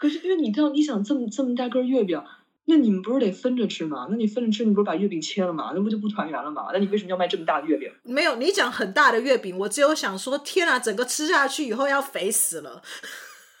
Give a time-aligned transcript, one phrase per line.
[0.00, 2.24] 可是因为你知道，你想这么这么大根月饼，
[2.64, 4.06] 那你们不是得分着吃吗？
[4.08, 5.72] 那你分着吃，你不是把月饼切了吗？
[5.74, 6.68] 那不就不团圆了吗？
[6.72, 7.92] 那你为什么要卖这么大的月饼？
[8.04, 12.80] 没有，你讲很大的月饼，我只有想说，天啊，整个吃下去以后要肥死了。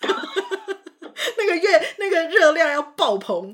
[0.00, 3.52] 那个月那个热量要爆棚。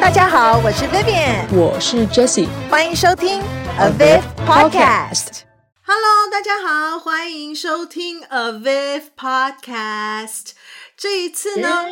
[0.00, 3.42] 大家好，我是 Vivian，我是 Jessie，欢迎收听
[3.78, 5.53] Aviv Podcast。
[5.86, 10.52] Hello，大家好，欢迎收听 Aviv Podcast。
[10.96, 11.84] 这一次呢，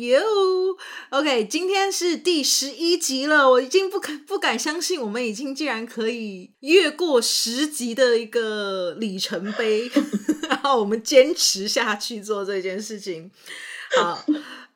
[0.00, 0.78] 哟
[1.10, 9.90] ，OK，今天是第十一集了，我已经不敢不敢相信，我们已经竟然可以越过十集的一个里程碑，
[10.48, 13.30] 然后我们坚持下去做这件事情。
[13.94, 14.24] 好，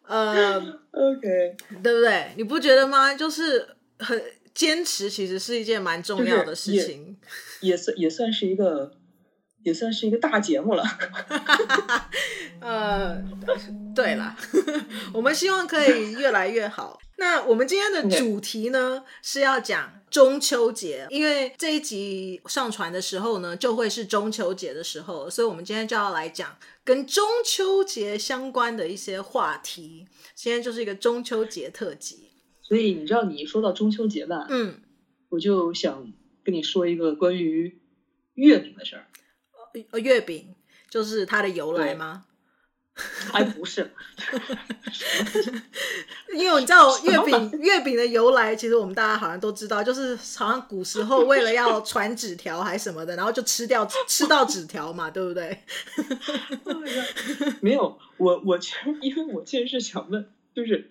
[0.07, 0.59] 呃
[0.91, 2.34] ，OK，对不对？
[2.37, 3.15] 你不觉得吗？
[3.15, 3.66] 就是
[3.98, 7.16] 很坚持，其实是一件蛮重要的事情， 也，
[7.62, 8.93] 也算也算是一个。
[9.65, 10.83] 也算是一个大节目了，
[12.61, 13.16] 呃，
[13.95, 14.37] 对了，
[15.15, 16.99] 我们希望可以越来越好。
[17.18, 30.09] 那我们今天的主题呢是要讲中秋节，因为这一集上传的时候呢，就会是中秋节的时候，所以我们今天就要来讲跟中秋节相关的一些话题。
[30.35, 34.80] 今天就是一个中秋节特辑，所以你知道，你一说到中秋节吧，嗯，
[35.29, 36.13] 我就想
[36.45, 37.80] 跟你说一个关于
[38.35, 39.07] 月饼的事儿。
[39.90, 40.54] 呃，月饼
[40.90, 42.24] 就是它的由来吗？
[42.95, 43.90] 还不是，
[46.37, 55.59] 因为你知道月饼 月饼的由来，其实我们大家好像都知道，就是好像古时候为了要传纸条还是什么的，然后就吃掉吃到纸条嘛，对不对？
[57.62, 60.90] 没有，我我其实因为我其实是想问，就是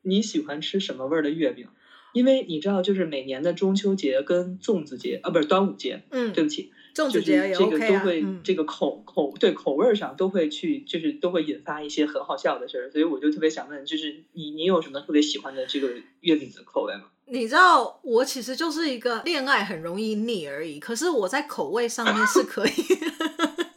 [0.00, 1.68] 你喜欢吃什么味儿的月饼？
[2.12, 6.72] 因为你知道，就是每年的中秋节跟粽子节啊，不是端午节，嗯，对不起。
[6.94, 15.88] 粽子节也 OK 啊，这个都会，嗯、这个口口对口味上都会去，就是都会引发一些很好笑的事儿，所以我就特别想问，就是你你有什么特别喜欢的这个
[16.20, 17.04] 月饼的口味吗？
[17.24, 22.70] 你知道，我其实就是一个恋爱很容易腻而已，可是我在口味上面是可以，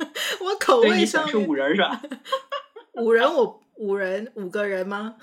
[0.44, 2.02] 我口味上是五人是吧？
[3.02, 5.16] 五人我五人五个人吗？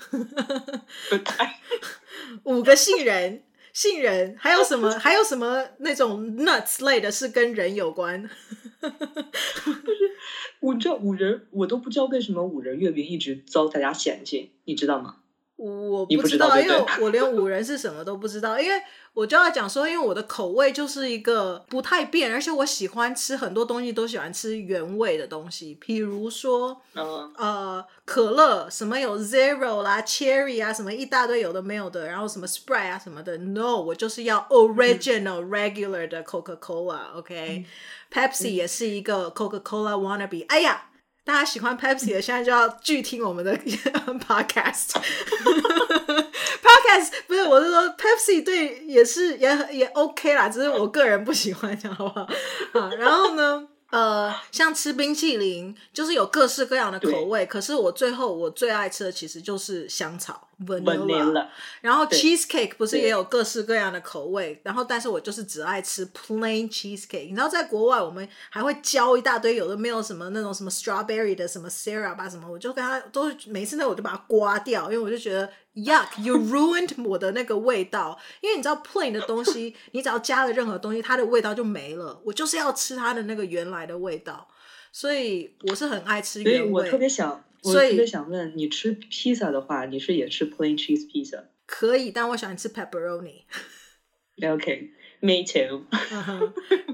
[2.43, 3.43] 五个杏仁。
[3.73, 4.91] 杏仁还有什么？
[4.99, 8.29] 还有什么那种 nuts 类的，是跟人有关？
[8.79, 10.11] 不是
[10.59, 15.22] 我这五仁，我都不知道为什么五仁月饼一直遭大家嫌弃，你知道吗？
[15.55, 18.81] 我不知道，知道因为我连五仁是什么都不知道，因为。
[19.15, 25.77] 我就要讲说，因为我的口味就是一个不太变，而且我喜欢吃很多东西，都喜欢吃原味的东西。
[25.79, 27.29] 比如说，uh.
[27.37, 33.37] 呃，可乐什么有 zero 啦，cherry 啊，什么一大堆有的没有的，然后什么 sprite 啊什么的。
[33.37, 37.11] No，我就是要 original、嗯、regular 的 Coca Cola。
[37.13, 40.47] OK，Pepsi、嗯、也是一个 Coca Cola wannabe。
[40.47, 40.89] 哎呀。
[41.25, 43.57] 大家喜欢 Pepsi 的，现在就要拒听我们的
[44.27, 44.89] podcast。
[46.61, 52.27] podcast 不是，我是说 Pepsi 对也是也也 OK 啦，只是我个人不喜欢，这样好不好？
[52.79, 53.67] 啊，然后呢？
[53.91, 57.45] 呃，像吃冰淇淋，就是有各式各样的口味。
[57.45, 61.47] 可是我最后我最爱吃的其实就是香草 vanilla。
[61.81, 64.59] 然后 cheesecake 不是也有各式各样的口味？
[64.63, 67.27] 然后但是我就是只爱吃 plain cheesecake。
[67.27, 75.49] 你知道在国外我们还会教一大堆，有的没有什么那种什么 strawberry 的什么 syrup 啊什么，我就跟他都每次那我就把它刮掉，因为我就觉得。
[75.75, 76.21] Yuck!
[76.21, 82.21] You ruined 我的那个味道，因为你知道 plain 的东西，你只要加了任何东西，它的味道就没了。
[82.23, 84.47] 我就是要吃它的那个原来的味道，
[84.91, 86.67] 所以我是很爱吃原味。
[86.67, 91.43] 所以我特别想，我特别想问，你吃披萨的话，你是也吃 plain cheese pizza？
[91.65, 93.43] 可以，但我喜欢吃 pepperoni。
[94.41, 94.91] OK。
[95.25, 95.85] Me too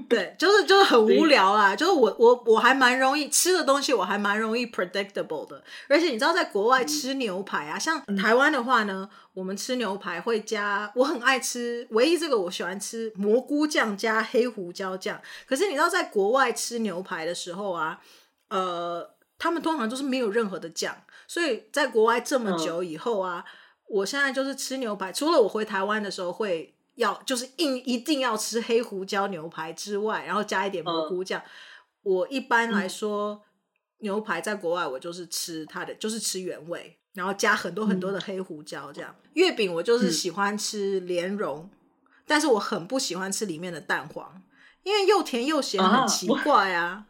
[0.08, 5.64] 对，就是就是很无聊啊，就是我我我还蛮容易吃的东西，我还蛮容易 predictable 的。
[5.88, 15.20] 而且你知道，在国外吃牛排啊，像台湾的话呢，我们吃牛排会加，我很爱吃，唯一这个我喜欢吃蘑菇酱加黑胡椒酱。
[15.44, 18.00] 可是你知道，在国外吃牛排的时候啊，
[18.50, 20.96] 呃，他们通常就是没有任何的酱。
[21.26, 23.44] 所以在国外这么久以后啊，
[23.88, 26.76] 我现在就是吃牛排，除了我回台湾的时候会。
[26.96, 31.40] 要就是硬一定要吃黑胡椒牛排之外，然后加一点蘑菇酱。
[31.40, 31.44] Uh,
[32.02, 33.40] 我一般来说、嗯、
[34.00, 39.14] 牛排在国外我就是吃它的，就是吃原味，然后加很多很多的黑胡椒这样。
[39.22, 41.78] 嗯、月饼我就是喜欢吃莲蓉、嗯，
[42.26, 44.42] 但是我很不喜欢吃里面的蛋黄，
[44.82, 47.06] 因为又甜又咸，很奇怪啊。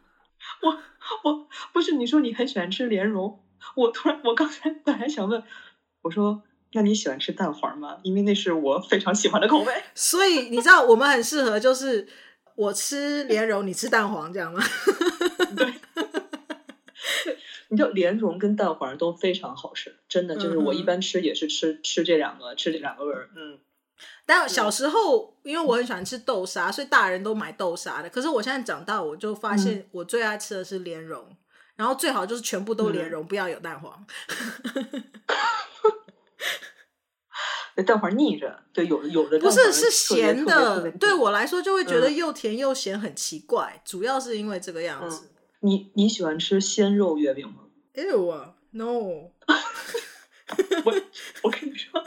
[0.61, 0.77] 我
[1.23, 3.39] 我，不是你说你很喜欢吃莲蓉，
[3.75, 5.43] 我突然我刚才本来想问，
[6.03, 6.43] 我说。
[6.73, 7.97] 那你喜欢吃蛋黄吗？
[8.01, 9.73] 因为那是我非常喜欢的口味。
[9.93, 12.07] 所以你知道我们很适合，就是
[12.55, 14.63] 我吃莲蓉，你吃蛋黄，这样吗？
[15.57, 15.73] 对。
[17.67, 23.29] 你知道莲蓉跟蛋黄都非常好吃，真的就是我一般吃也是吃吃这两个吃这两个味儿。
[23.35, 23.59] 嗯，
[24.25, 28.09] 但小时候因为我很喜欢吃豆沙，所以大人都买豆沙的。
[28.09, 31.37] 可是我现在长大，我就发现我最爱吃的是莲蓉，嗯、
[31.77, 34.05] 然后最好就是全部都莲蓉，嗯、不要有蛋黄。
[37.75, 43.73] 那蛋黄腻着，对，有的有的不是是咸的，对我来说就会觉得又甜又咸，很奇怪。
[43.75, 45.25] 嗯、主要是因为这个样子。
[45.25, 45.29] 嗯、
[45.61, 47.63] 你你喜欢吃鲜肉月饼吗？
[47.93, 48.85] 哎呦啊，no！
[50.83, 50.93] 我
[51.43, 52.01] 我跟你说，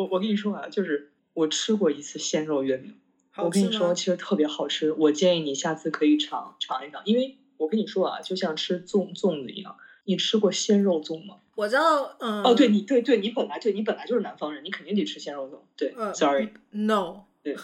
[0.00, 2.94] 我我跟你说啊，就是我吃过一次鲜肉月饼，
[3.36, 9.76] 我跟你说其实特别好吃，我建议你下次可以尝尝一尝，因为我跟你说啊，就像吃粽粽子一样。
[10.04, 11.36] 你吃过鲜肉粽吗？
[11.54, 15.58] 我知道，嗯，哦，对你，对对，你本来对你本来就是南方人，你肯定得吃鲜肉粽。
[15.76, 17.54] 对、嗯、，sorry，no，对，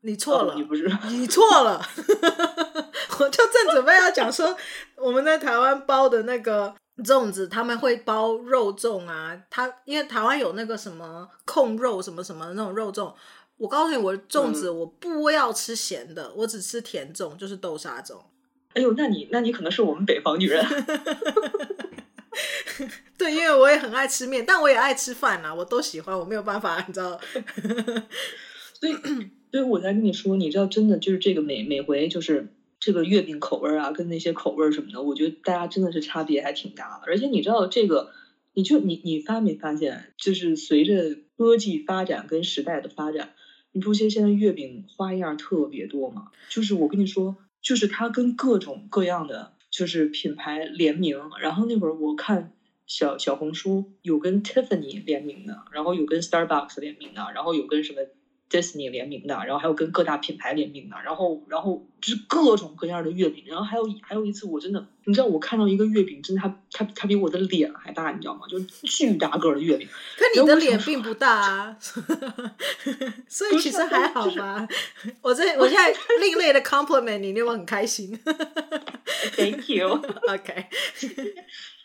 [0.00, 1.80] 你错了，哦、你不是， 你错了，
[3.20, 4.54] 我就正准备要讲说，
[4.96, 6.74] 我们在台湾包的那个
[7.04, 13.12] 粽子，他们会包肉粽啊，他因为台湾有那个什么控肉什么什么的那种肉粽，
[13.58, 18.16] 我告诉你，我粽子我不要吃咸的，嗯、我只吃甜粽，就是豆沙粽。
[18.74, 20.64] 哎呦，那你那你可能是我们北方女人。
[23.16, 27.18] 对，因为我也很爱吃面，但我也爱吃饭啊，我都喜欢，我没有办法，你知道。
[28.78, 28.92] 所以，
[29.50, 32.46] 所以我在跟你说，你知道，真的就是这个每每回就是
[32.86, 37.06] 这个月饼口味啊，跟那些口味什么的，我觉得大家真的是差别还挺大的。
[37.08, 38.12] 而且你知道这个，
[38.54, 43.34] 你就你你发没发现，就是随着科技发展跟时代的发展，
[43.72, 46.28] 你不觉得现在月饼花样特别多吗？
[46.48, 49.54] 就是我跟你说，就是它跟各种各样的。
[49.68, 52.52] 就是品牌联名，然后那会儿我看
[52.86, 57.98] 小小红书有跟 Tiffany 联名的，然后有跟 Starbucks 联名的，然后有跟什么
[58.50, 68.42] Disney 联名的，然后还有跟各大品牌联名的，然后然后就是各种各样的月饼，然后还有还有一次我真的，你知道我看到一个月饼，真的它它它比我的脸还大，你知道吗？
[68.48, 69.88] 就巨大个的月饼。
[70.16, 71.76] 可你的脸并不大啊，
[73.28, 74.66] 所以其实还好吧。
[75.22, 78.16] 我这 我现在另类的 compliment 你，你有没有很开心
[79.34, 79.88] ？Thank you.
[80.28, 80.66] OK.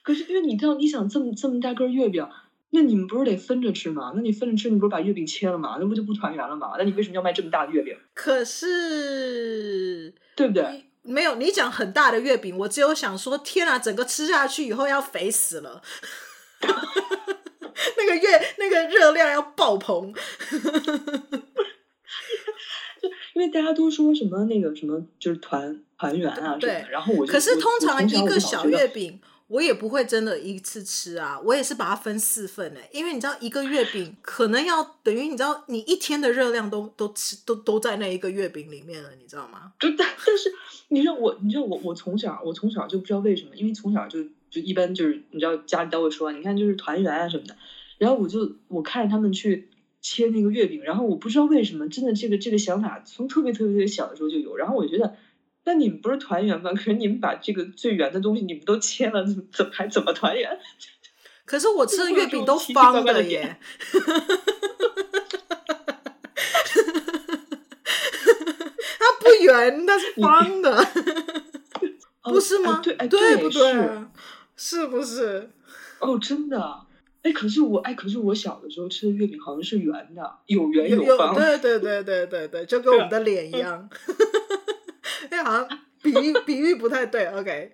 [0.03, 2.27] 可是因为你知道，你想这么这么大个月饼，
[2.73, 4.13] 那你们不是得分着吃吗？
[4.15, 5.77] 那你分着吃，你不是把月饼切了吗？
[5.79, 6.73] 那不就不团圆了吗？
[6.77, 7.95] 那你为什么要卖这么大的月饼？
[8.13, 10.85] 可是，对不对？
[11.03, 15.81] 没有，你讲很大的月饼，我只有想说，天啊，整个吃下去以后要肥死了，
[16.61, 20.13] 那个月那个热量要爆棚。
[23.01, 29.19] 就因为大家都说什么那个什么就是团团圆啊什么的，然后我就可是通常一个小月饼，
[29.51, 39.73] 我也不会真的一次吃啊，我也是把它分四份的，因为你知道一个月饼可能要等于你知道你一天的热量都都吃都都在那一个月饼里面了，你知道吗？
[39.77, 40.49] 就但但是
[40.87, 47.57] 你知道我你知道我我从小我从小就不知道为什么，因为从小就就一般就是你知道家里都会说，你看就是团圆啊什么的，
[47.97, 49.67] 然后我就我看着他们去。
[50.03, 54.57] 切那个月饼，然后我不知道为什么，真的这个这个想法从特别特别特别小的时候就有。
[54.57, 55.15] 然后我觉得，
[55.63, 56.71] 那你们不是团圆吗？
[56.71, 60.59] 可是你们把这个最圆的东西你们都切了，怎么怎么还怎么团圆？
[61.45, 63.57] 可是我吃的月饼都方的耶，
[68.99, 70.87] 它不圆，它是方的，
[72.23, 72.79] 不是吗？
[72.81, 73.89] 对，哎，对不对？
[74.55, 75.49] 是不是？
[75.99, 76.85] 哦，真的。
[77.23, 81.35] 哎，可是我哎，可是我小的时候吃的月饼好像是圆的，有圆有方。
[81.35, 83.89] 对对对对对对，就跟我们的脸一样。
[85.31, 85.67] 哎， 好像
[86.01, 87.25] 比喻 比喻不太对。
[87.27, 87.71] OK。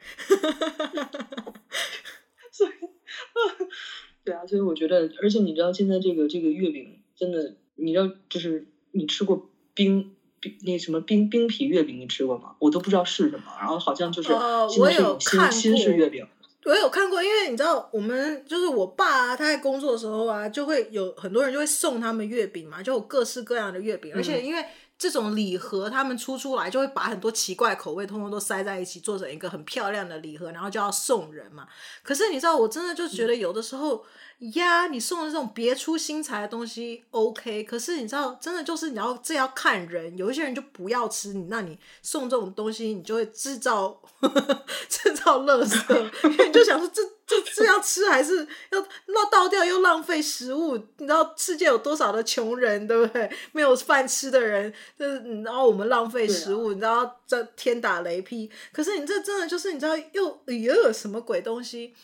[2.52, 2.72] 所以，
[4.24, 12.56] 对啊，所以我觉得，而且你知道，现在这个这个月饼真的，你知道，就是你吃过冰冰那什么冰冰皮月饼，你吃过吗？
[12.60, 14.30] 我都不知道是什么，然后好像就是
[14.70, 16.26] 现在是种新新式月饼。
[16.66, 24.66] 我有看过，因为你知道，我们就是我爸啊，他在工作的时候啊，就会有很多人就会送他们月饼嘛，就有各式各样的月饼，而且因为
[24.98, 31.68] 这种礼盒他们出出来，就会把很多奇怪口味通通都塞在一起，做成一个很漂亮的礼盒，然后就要送人嘛。
[32.04, 34.06] 可是你知道，我真的就觉得有的时候。
[34.40, 37.64] 呀你送的这种别出心裁的东西，OK。
[37.64, 50.78] 可是你知道，真的就是你要这要看人，有一些人就不要吃你，那你送这种东西，你就会制造呵呵 制造垃圾，因为你就想说这这这要吃还是要那倒掉又浪费食物。
[50.98, 53.28] 你知道世界有多少的穷人，对不对？
[53.54, 58.50] 没有饭吃的人，就是然后我们浪费食物，啊、你知道这天打雷劈。
[58.72, 61.96] 可是你这真的就是你知道又又有什么鬼东西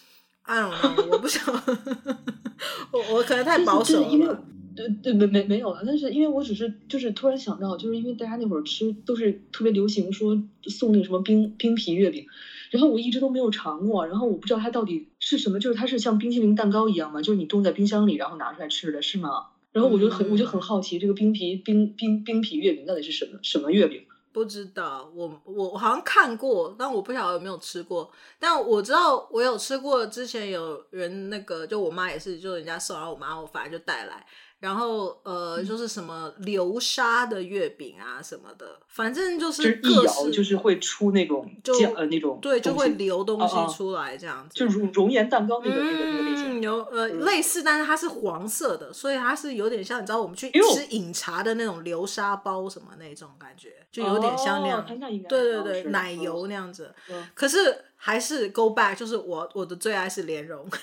[0.43, 1.43] ？I don't know，我不想，
[2.91, 4.07] 我我可能太保守了。
[4.07, 4.35] 因为
[4.75, 12.25] 对对没没没有了，但是因为我只是就是突然想到，就是因为大家那会儿吃都是特别流行说送那个什么冰冰皮月饼，
[12.71, 17.21] 然后我一直都没有尝过，然后我不知道它到底是什么，就是它是像冰淇淋蛋糕一样吗？
[17.21, 19.29] 就是你冻在冰箱里然后拿出来吃的是吗？
[19.71, 24.01] 然后我就很我就很好奇，这个冰皮冰冰冰皮月饼到底是什么什么月饼？
[24.33, 28.11] 不知道，我我好像看过，但我不晓得有没有吃过。
[28.39, 34.25] 但我知道我有吃过，之前有人那个，就我妈也是，就人家送，然后我妈我反正就带来。
[34.63, 54.85] 然后呃，就是什么流沙的月饼啊什么的，反正就是各式，就是一咬就是会出那种就呃那种对，就会流东西出来这样子，就熔熔岩蛋糕那个那个那个类型，有呃类似，但是它是黄色的，所以它是有点像你知道我们去吃饮茶的那种流沙包什么那种感觉，就有点像那样，
[55.27, 56.47] 对对对，奶油。
[56.47, 56.93] 那样子。
[57.33, 60.67] 可是还是 go back，就是我我的最爱是莲蓉。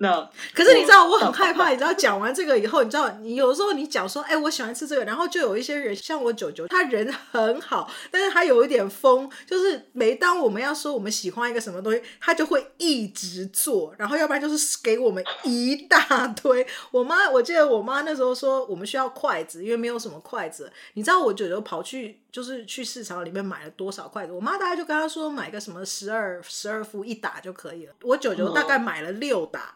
[0.00, 16.64] 那可是你知道我很害怕，你知道讲完这个以后，你知道你有时候你讲说，哎，我喜欢吃这个，然后就有一些人像我舅舅，他人很好，但是他有一点疯，就是每当我们要说我们喜欢一个什么东西，他就会一直做，然后要不然就是给我们一大堆。
[16.92, 20.72] 我妈，我记得我妈那时候说我们需要筷子，因为没有什么筷子。
[20.94, 24.32] 你知道我舅舅跑去就是去市场里面买了多少筷子？
[24.32, 27.92] 我妈大概就跟他说买个什么十二十二副一打就可以了。
[28.02, 29.74] 我舅舅大概买了六打。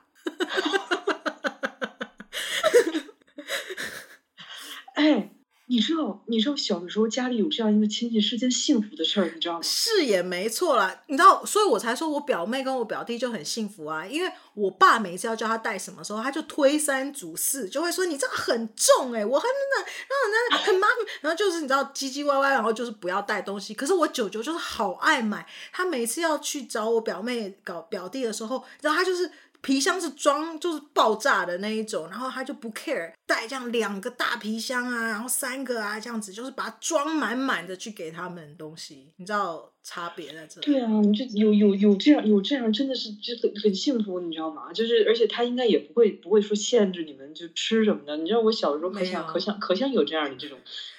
[4.94, 5.30] 哎，
[5.66, 9.60] 你知道，你知道小的时候家里有这样一个亲戚是件幸福的事儿，你知道吗？
[9.62, 23.72] 是也没错啦，你知道，所以我才说我表妹跟我表弟就很幸福啊，因为我爸每次要叫他带什么时候，他就推三阻四，就会说你这个很重哎、我还真的，然后那很麻烦，然后就是你知道唧唧歪歪，然后就是不要带东西。
[23.72, 29.30] 可是我舅舅就是好爱买，他每次要去找我表妹搞表弟的时候，然后他就是。
[29.62, 40.66] 皮箱是装就是爆炸的那一种，然后他就不 care 带这样两个大皮箱啊，然后三个啊这样子，就是把它装满满的去给他们东西，你知道差别在这里？
[40.66, 44.72] 对啊，你就有有有这样有这样，真的是就很很幸福，你知道吗？
[44.72, 48.16] 就是而且他应该也不会不会说限制你们就吃什么的。
[48.16, 50.58] 你知道我小时候可想可想可想有这样的这种，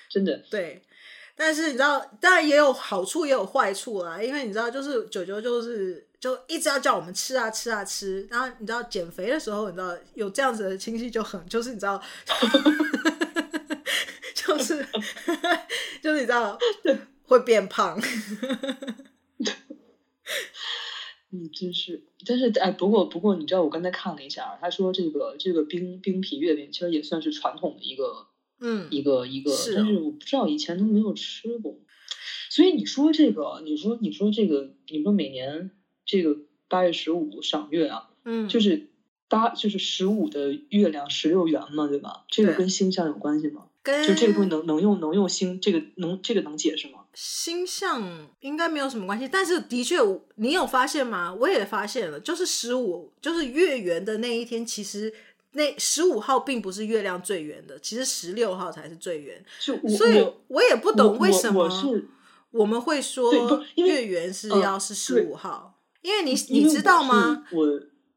[0.10, 0.82] 真的对。
[1.36, 6.08] 但是你知道，当然也有好处也有坏处啊，因为你知道，就是九九就是。
[6.24, 12.02] 就一直要叫我们吃啊吃啊吃，然后你知道减肥的时候，你知道有这样子的亲戚就很，就是你知道，
[14.34, 14.88] 就是
[16.02, 16.58] 就是你知道
[17.24, 18.02] 会变胖。
[21.32, 28.28] 嗯，真是，但是哎，不过不过你知道，我刚才看了一下，他说这个这个冰冰皮月饼其实也算是传统的一个，
[28.62, 31.78] 嗯，一个一个，是但是我不知道以前都没有吃过，
[32.50, 35.72] 所以你说这个，你说你说这个，你说每年。
[36.14, 38.90] 这个八月十五赏月啊，嗯，就是
[39.28, 42.24] 八就是十五的月亮十六圆嘛，对吧？
[42.28, 43.64] 这个跟星象有关系吗？
[43.82, 47.00] 跟就这个东西能能用能用星这个能这个能解释吗？
[47.16, 49.98] 星象应该没有什么关系，但是的确，
[50.36, 51.34] 你有发现吗？
[51.34, 55.12] 我也发现了，就是十五就是月圆的那一天，其实
[55.54, 59.44] 那十五号并不是月亮最圆的，其实十六号才是最圆。
[59.60, 61.68] 就所以我也不懂为什么
[62.52, 65.73] 我们会说月圆是要是十五号。
[66.04, 67.46] 因为你你知道吗？
[67.52, 67.68] 我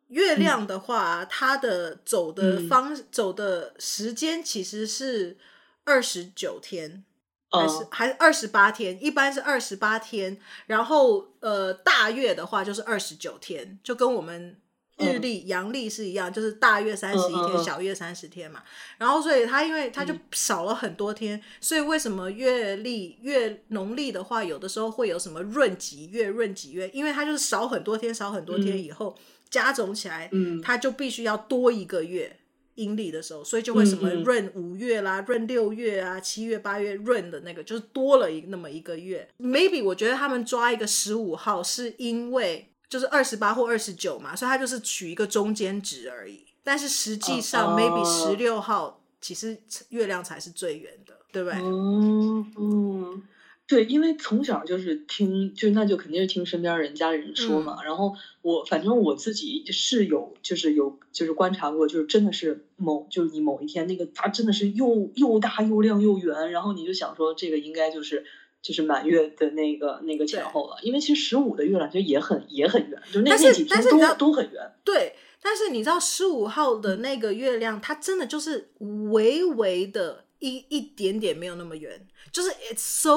[0.08, 5.38] 月亮的话，它的走的方、嗯、走的时间其实是
[5.84, 7.02] 二十九天，
[7.48, 9.02] 嗯、还是还是二十八天？
[9.02, 10.38] 一般是二十八天。
[10.66, 14.60] 然后呃，大月的话就是二十九天，就跟我们。
[14.98, 18.62] 日历、阳历是一样，就是大月三十一天，小月三十天嘛。
[18.96, 26.88] 然后，所以它因为它就少了很多天，嗯、所以为什么月历、月农历的话，有的时候会有什么闰几月、闰几月？
[26.94, 32.38] 因为它就是少很多天，少很多天以后、嗯、加总起来，嗯，它就必须要多一个月。
[32.76, 39.26] 阴历的时候，所以就会什么闰五月啦、闰、嗯、六月啊、七月、八月闰的那个，就是多了一那么一个月。
[39.38, 42.70] Maybe 我觉得他们抓一个十五号，是因为。
[42.88, 46.44] 就是二十八或二十九嘛，所以它就是取一个中间值而已。
[46.62, 51.58] 但是实际上、uh，maybe 十六号其实月亮才是最圆的，对不对？
[51.60, 53.22] 嗯嗯，
[53.66, 57.76] 对，因为从小就是听，就那就肯定是听身边人家人说嘛。
[57.80, 68.24] 嗯、然后我反正我自己是有，就是有就是观察过，就是真的是某就是你某一天那个它真的是又又大又亮又圆，然后你就想说这个应该就是。
[68.66, 74.72] 就是满月的那个那个前后了，因为其实十五的月亮其实也很也很圆，就那那几天都都很圆。
[74.82, 78.72] 对，但是你知道十五号的那个月亮，它真的就是
[79.12, 83.12] 微微的一一点点没有那么圆，就是 it's so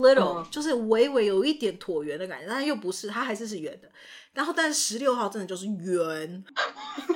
[0.00, 3.90] little，、嗯、就是微微有一点椭圆的感觉，但是又不是，它还是是圆的。
[4.32, 6.42] 然后，但是十六号真的就是圆。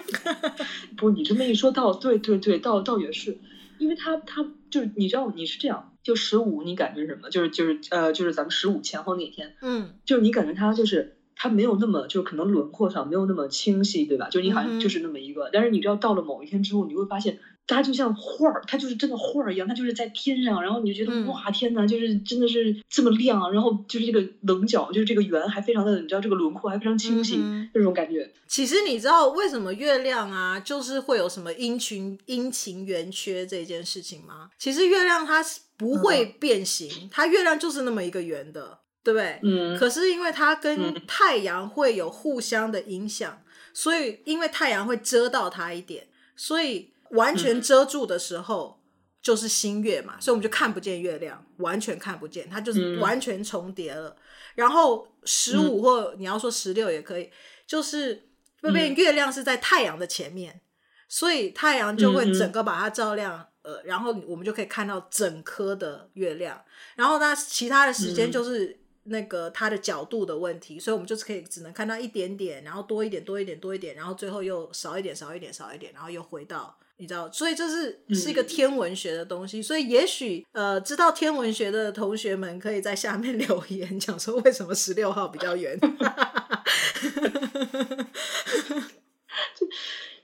[0.99, 3.39] 不，你这么一说到，对对对，倒倒也是，
[3.79, 7.29] 因为他他就是你知道你是这样，就十五你感觉什么？
[7.31, 14.29] 就是就是呃就是咱们十五前后那天，嗯，就是你感觉他就是他没有那么就是可能轮廓上没有那么清晰，对吧？
[14.31, 17.37] 就是你好像就是那么一个，嗯、但是你知道到了某一天之后，你会发现。
[17.77, 28.33] 它就像画儿，它就是真的画儿一样，它就是在天上，然后你就觉得、嗯、哇天呐，就是真的是这么亮，然后就是这个棱角，就是这个圆还非常的，你知道这个轮廓还非常清晰，嗯、这种感觉。
[28.47, 34.51] 其实你知道为什么月亮啊，就是会有什么阴晴阴晴圆缺这件事情吗？
[34.59, 39.39] 其实月亮它是不会变形，嗯、它月亮就是那么一个圆的，对不对？
[39.43, 39.79] 嗯。
[39.79, 43.41] 可是因为它跟太阳会有互相的影响，
[43.73, 46.91] 所以因为太阳会遮到它一点，所以。
[47.11, 48.81] 完全遮住的时候
[49.23, 54.09] 就是新月嘛，嗯、所以我们就看不见月亮，完全看不见，它就是完全重叠了。
[54.11, 54.17] 嗯、
[54.55, 57.31] 然后十五或你要说十六也可以，
[57.67, 58.29] 就是
[58.63, 60.61] 那边月亮是在太阳的前面，嗯、
[61.09, 66.63] 所以太阳就会整个把它照亮，嗯、呃，然后我们就可以看到整颗的月亮。
[66.97, 76.79] 然后那其他的时间就是那个它的角度的问题，嗯、所以我们就是可以只能看到一点点，然后多一点，多一点，多一点，然后最后又少一点，少一点，少一点，然后又回到。
[77.01, 85.81] 你知道，所以这是是一个天文学的东西，嗯、所以也许呃，知道天文学的同学们可以在下面 留言，讲说为什么十六号比较圆。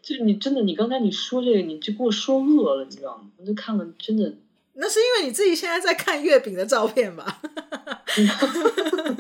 [0.03, 3.25] 就就你真的，你刚才你说这个，你就给我说饿了，你知道吗？
[3.39, 4.35] 我就看了，真的。
[4.79, 7.41] 那是因为你自己现在在看月饼的照片吧？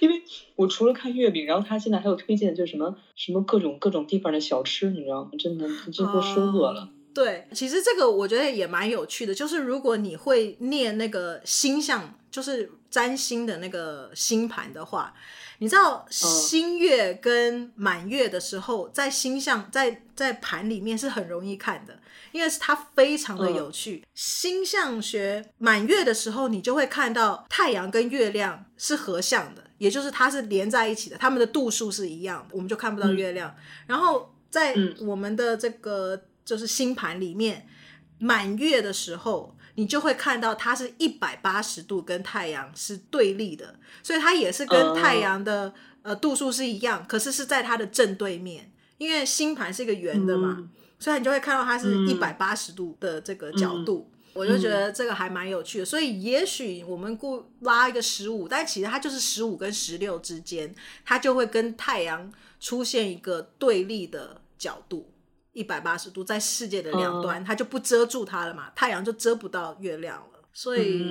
[0.00, 0.22] 因为。
[0.56, 5.30] 我除了看月饼，然后他现在还有推荐，就是什么什么各种各种地方的小吃，你知道吗？
[5.36, 6.82] 真的，真给我说饿了。
[6.82, 15.12] Uh, 对，其实这个我觉得也蛮有趣的，就是如果你会念那个星象，就是占星的那个星盘的话，
[15.58, 21.98] 你知道新月跟满月的时候，在星象在在盘里面是很容易看的，
[22.34, 23.98] 因为是它非常的有趣。
[23.98, 24.04] Uh.
[24.12, 29.62] 星象学满月的时候，你就会看到太阳跟月亮是合相的。
[29.78, 33.50] 也就是它是连在一起的，它们的度数是一样的，我们就看不到月亮。
[33.50, 37.68] 嗯、然后在我们的这个就是星盘里面，
[38.18, 50.70] 满月的时候，你就会看到它是一百八十度跟太阳是对立的，所以它也是跟太阳的、哦、呃度数是一样，可是是在它的正对面，因为星盘是一个圆的嘛，嗯、
[51.04, 54.10] 所以你就会看到它是一百八十度的这个角度。
[54.32, 65.12] 我就觉得这个还蛮有趣的，嗯、所以也许我们故拉一个十五，但其实它就是十五跟十六之间，它就会跟太阳出现一个对立的角度，
[65.52, 70.40] 一百八十度，在世界的两端，嗯、它就不遮住它了嘛，太阳就遮不到月亮了。
[70.54, 71.04] 所以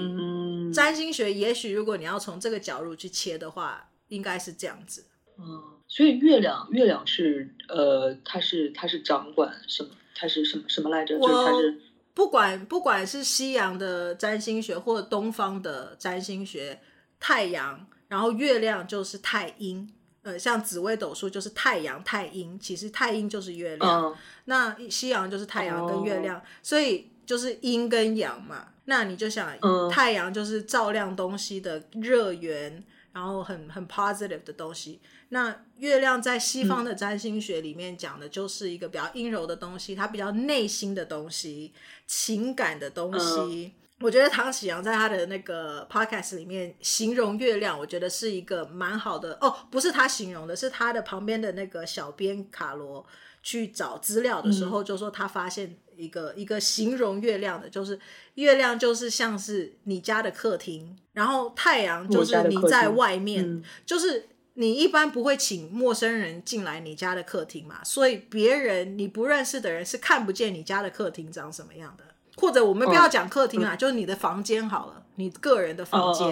[0.73, 5.05] 占星学也许如果你要从这个角度去切的话，应该是这样子。
[5.37, 9.91] 嗯，所以月亮，月亮是呃，它是它是掌管什么？
[10.15, 11.19] 它是什么什么来着？
[11.19, 11.79] 就是它是。
[12.15, 16.79] 不管不管是西洋的占星学或者东方的占星学，
[17.19, 19.87] 太阳，然后月亮就是太阴，
[20.23, 24.03] 呃，像紫微斗数就是太阳太阴，其实太阴就是月亮。
[24.03, 28.69] 嗯、那西洋就是太阳跟月亮，哦、所以就是阴跟阳嘛。
[28.85, 34.99] 那你就想，嗯、太阳就是照亮东西的热源，然后很很 positive 的东西。
[35.33, 41.73] 那月亮在西方的占星学里面讲的就是一个比较阴柔的东西，它比较内心的东西，
[42.05, 43.73] 情感的东西。
[43.99, 53.03] 我觉得唐启阳在他的那个 podcast 里面形容月亮，我觉得是一个蛮好的哦，不是他形容的，是他的旁边的那个小编卡罗
[53.41, 57.99] 去找资料的时候，就说他发现一个一个形容月亮的，就是
[58.35, 64.27] 月亮就是像是你家的客厅，然后太阳就是你在外面，就是。
[64.55, 72.03] 你一般不会请陌生人进来你家的客厅嘛，所以别人你不认识的人是看不见你家的客厅长什么样的。
[72.35, 76.27] 或者我们不要讲客厅啊，就是你的房间好了，你个人的房间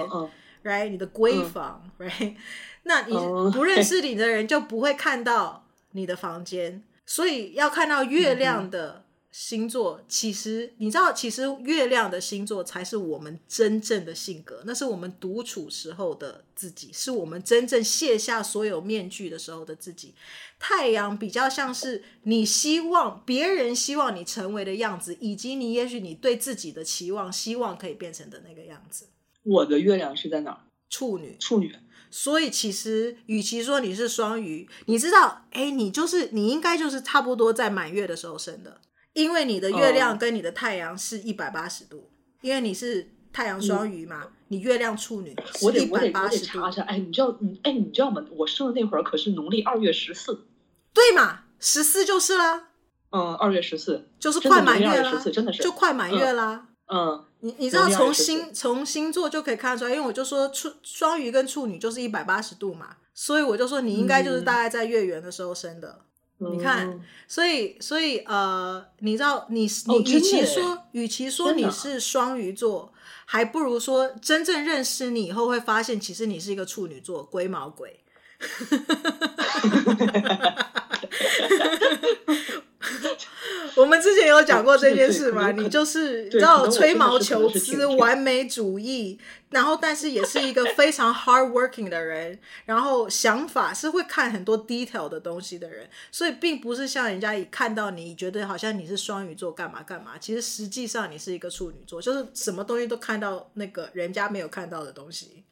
[0.63, 0.89] ，right？
[0.89, 2.36] 你的闺房，right？
[2.84, 3.13] 那你
[3.51, 9.05] 不认识你的人就不会看到你的房间，所以要看到月亮的。
[9.32, 20.13] 星座其实你知道，其实月亮的星座才是我们真正的性格，那是我们独处时候的自己，是我们真正卸下所有面具的时候的自己。
[20.60, 29.08] 太阳比较像是你希望别人希望你成为的样子，以及你也许你对自己的期望，希望可以变成的那个样子。
[29.44, 30.60] 我的月亮是在哪儿？
[30.89, 31.74] 处女，处女。
[32.12, 38.82] 所以其实与其说你是双鱼，你知道，哎，你就是你应该就是差不多在满月的时候生的。
[39.13, 42.10] 因为你的月亮跟你的太阳是一百八十度，哦、
[42.41, 45.62] 因为你是太阳双鱼嘛，嗯、你月亮处女是一百八十度。
[45.62, 48.24] 我得我得我得查一下，哎，你知道，你哎，你知道吗？
[48.32, 50.45] 我生的那会儿可是农历二月十四，
[50.93, 51.41] 对嘛？
[51.60, 52.69] 十四就是啦。
[53.12, 56.67] 嗯，二月十四就是快满月了，啦，真的是就快满月啦。
[56.88, 66.00] 嗯，你你知道从星从星座就可以看得出来，因为我就说处双鱼跟处女就是一百八十度嘛，所以我就说你应该就是大概在月圆的时候生的。
[66.41, 72.91] 嗯、你看，所以所以呃，你知道你你与其说与其说你是双鱼座，
[73.25, 77.99] 还不如说真正认识你以后会发现，其实你是一个处女座，龟毛鬼。
[83.75, 85.51] 我们之前有讲过这件事吗？
[85.51, 105.43] 你就是你知道吹毛求疵、完美主义，然后但是也是一个非常 hard working 的人，然后想法是会看很多 detail 的东西的人，所以并不是像人家一看到你觉得好像你是双鱼座干嘛干嘛，其实实际上你是一个处女座，就是什么东西都看到那个人家没有看到的东西，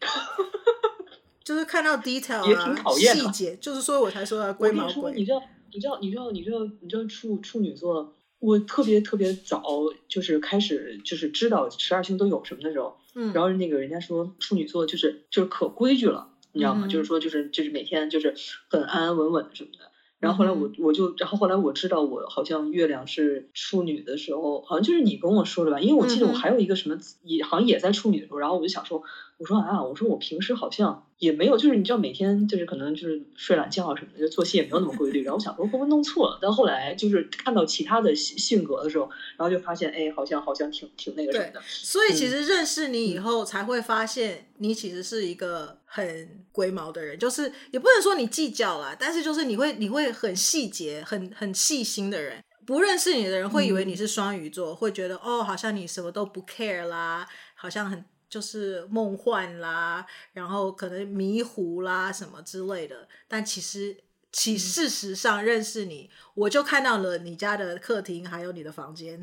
[1.44, 5.12] 就是看到 detail 啊细节，就是说我才说的龟毛鬼。
[5.12, 9.62] 你知道，你知道，你知道，你知道你知道处处女座，我特别特别早
[10.08, 16.86] 就是开始就是知道十二星都有什么的时候，嗯，然后那个人家说处女座就是就是可规矩了，你知道吗？
[16.86, 18.34] 嗯、就是说就是就是每天就是
[18.68, 19.90] 很安安稳稳的什么的。
[20.20, 25.80] 然后后来我我就然后后来我知道我好像月亮是处女的时候，好像就是你跟我说的吧？
[25.80, 29.04] 因为我记得我还有一个什么也好像也在处女的时候，然后我就想说，
[29.38, 31.04] 我说啊，我说我平时好像。
[31.18, 35.24] 也没有，就是你知道，每天就是可能就是睡懒觉什么的，就作息也没有那么规律。
[35.24, 36.38] 然后我想说会不会弄错了？
[36.40, 41.60] 但后来就是看到其他的性格的时候，然后就发现，哎，好像好像挺挺那个什么的。
[41.66, 52.40] 所以其实认识你以后，才会发现你其实是一个很龟毛的人，就是也不能说你计较啦，但是就是你会你会很细节、很很细心的人。
[52.64, 58.04] 不认识你的人会以为你是双鱼座，嗯、会觉得哦，好像你什么都不 care 啦，好像很。
[58.28, 63.96] 就是梦幻啦，然后可能迷糊啦什么之类的，但其实
[64.30, 69.18] 其事实上认识你，嗯、我就看到了你家的客厅，还有你的房间，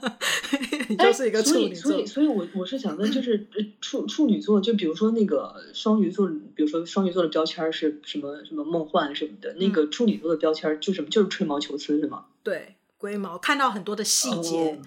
[0.88, 1.92] 你就是一个处女座。
[1.92, 3.46] 所以，所以，所以我我是想问，就 是
[3.82, 12.24] 处处女座，就比如说那个双鱼座，比如说双鱼座的标签是什么什么梦幻什么的，那个处女座的标签就什么，就是吹毛求疵是吗？
[12.42, 14.56] 对，龟毛，看到很多的细节。
[14.72, 14.78] 哦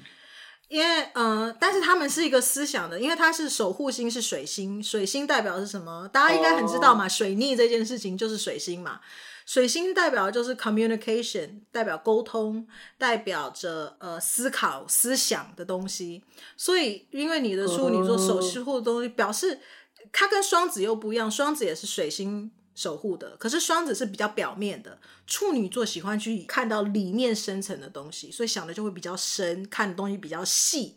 [0.67, 6.09] 因为嗯、呃，但是他们是一个思想的，因为它是守护星是水星，水星代表的是什么？
[6.11, 7.11] 大家应该很知道嘛，oh.
[7.11, 8.99] 水逆这件事情就是水星嘛。
[9.45, 16.21] 水星代表的就是 communication，代表沟通，代表着呃思考、思想的东西。
[16.57, 19.61] 所以，因为你的处女座守护的东西，表示
[20.11, 22.51] 它跟双子又不一样，双子也是水星。
[22.77, 30.95] 守护的，可是双子是比较表面的，处女座喜欢去看到里面深层的东西，所以想的就会比较深，看的东西比较细。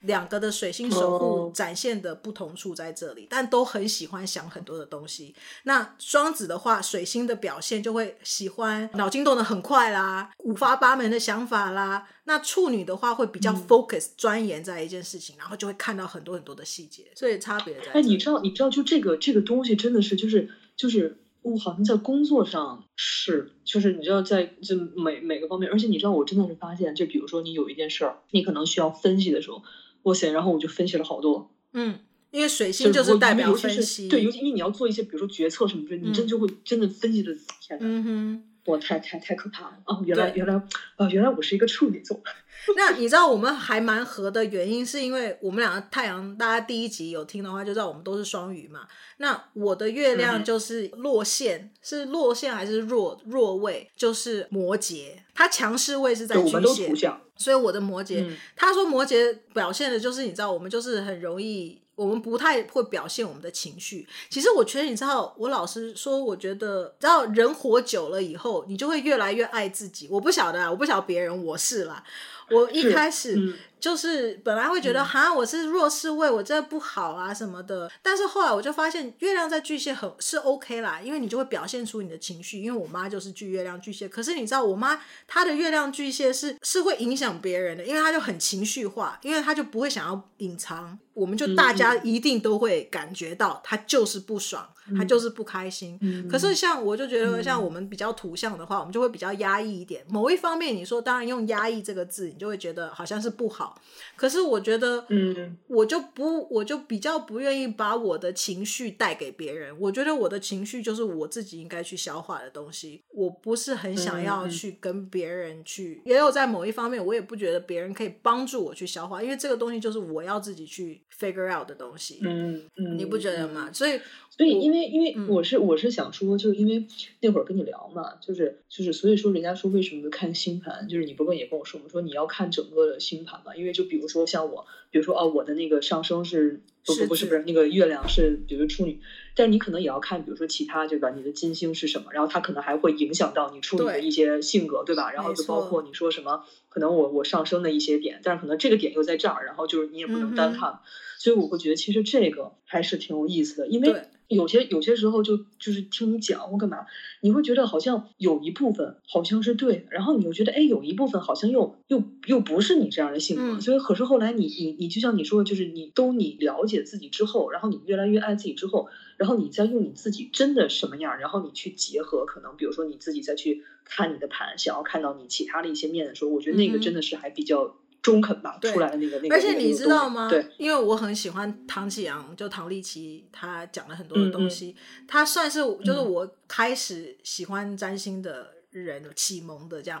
[0.00, 3.28] 两个的水星守护展现的不同处在这里，oh.
[3.30, 5.34] 但都很喜欢想很多的东西。
[5.64, 12.06] 那双子的话，水星的表现就会喜欢脑筋动得很快啦，五花八门的想法啦。
[12.24, 17.10] 那处女的话会比较 focus 钻、嗯、研在一件事情，然后就会看到很多很多的细节。
[17.16, 17.92] 所以差别在。
[17.92, 20.50] 哎，你知道，你知道，就这个这个东西真的是就是。
[20.76, 29.62] 就是我好像在工作上是，就是你知道在就每每个方面，而且你知道我真的是发现，就比如说你有一件事儿，你可能需要分析的时候，
[30.02, 31.50] 哇塞，然后我就分析了好多。
[31.72, 31.98] 嗯，
[32.30, 34.30] 因为水星就是代表分析，对，尤。
[34.30, 40.54] 其因为你要做一些比如说决策什么的，你真就会真的分析的天哪，嗯哼，我太太太可怕了哦，原来原来
[40.96, 42.20] 哦，原来我是一个处女座。
[42.76, 48.80] 那你知道我们还蛮合的原因，是因为我们两个太阳，大家第一集有听的话就知道我们都是双鱼嘛。
[49.18, 53.88] 那我的月亮就是落线，嗯、是落线还是弱弱位？
[53.96, 61.80] 就是摩羯，它强势位是在巨蟹，所以我的摩羯，嗯、他说摩羯表现的就是你知道，我们就是很容易。
[61.96, 64.06] 我们不太会表现我们的情绪。
[64.30, 70.06] 其实我觉得，你知道，我老实说，我觉得，知道人活久了以后，你就会越来越爱自己。
[70.10, 72.04] 我不晓得啊，我不晓得别人，我是啦。
[72.50, 77.90] 我一开始就是本来会觉得哈，我是弱势位，我这不好啊什么的。
[78.02, 82.62] 但是后来我就发现，月亮在巨蟹很是 OK 啦，因为你就会表现出你的情绪。
[82.62, 90.98] 因为我妈就是巨月亮巨蟹，可是你知道，我妈她的月亮巨蟹是是会影响别人的，因为她就很情绪化，因为她就不会想要隐藏。
[91.12, 94.68] 我们就大家一定都会感觉到她就是不爽。
[94.96, 100.04] 他就是不开心，嗯、可是像我就觉得，像我们比较图像的话，嗯、我们就会比较压抑一点。
[100.08, 103.56] 某一方面，你说当然用压抑这个字，你就会觉得好像是不好。
[103.56, 103.80] 好。
[104.16, 109.74] 可是我觉得，嗯，我就不，我就比较不愿意把我的情绪带给别人。
[109.80, 113.02] 我觉得我的情绪就是我自己应该去消化的东西。
[113.14, 122.20] 我不是很想要去跟别人去，嗯、也有在某一方面，我也不觉得别人可以帮助我去消化，因为这个东西就是我要自己去 figure out 的东西。
[122.22, 123.70] 嗯嗯，你不觉得吗？
[123.72, 123.98] 所以，
[124.38, 126.86] 所以因为因为我是我是想说，就是因为
[127.20, 134.06] 那会儿跟你聊嘛，就是就是所以说，人家说为什么看星盘，就是你不跟也跟我说，我说你要看整个的星盘嘛，因为就比如。
[134.06, 139.00] 说像我，比如说哦，我的那个上升是不不不是不是那个月亮是比如处女，
[139.34, 141.10] 但是你可能也要看，比如说其他对吧？
[141.10, 142.12] 你的金星是什么？
[142.12, 145.10] 然后它可能还会影响到你处女的一些性格，对，对吧？
[145.10, 150.78] 然后就包括你说什么，可能我我上升的一些点，但是可能这个点又在这儿，然后就是你也不能单看，嗯、
[151.18, 154.02] 所以我会觉得其实这个还是挺有意思的，因为。
[154.28, 156.86] 有些有些时候就就是听你讲或干嘛，
[157.20, 177.76] 你会觉得好像有一部分好像是对，然后你又觉得哎，有一部分好像又又又不是你这样的性格，嗯、所以可是后来你你你就像你说的，就是你都你了解自己之后，然后你越来越爱自己之后，然后你再用你自己真的什么样，然后你去结合，可能比如说你自己再去看你的盘，想要看到你其他的一些面的时候，我觉得那个真的是还比较。
[178.06, 179.34] 中肯吧，出来的那个那个。
[179.34, 180.30] 而且你知道吗？
[180.30, 184.68] 对，因为我很喜欢唐启阳，就唐立奇，他讲了很多的东西。
[184.68, 190.00] 嗯嗯，他算是就是我开始喜欢占星的人启蒙的这样。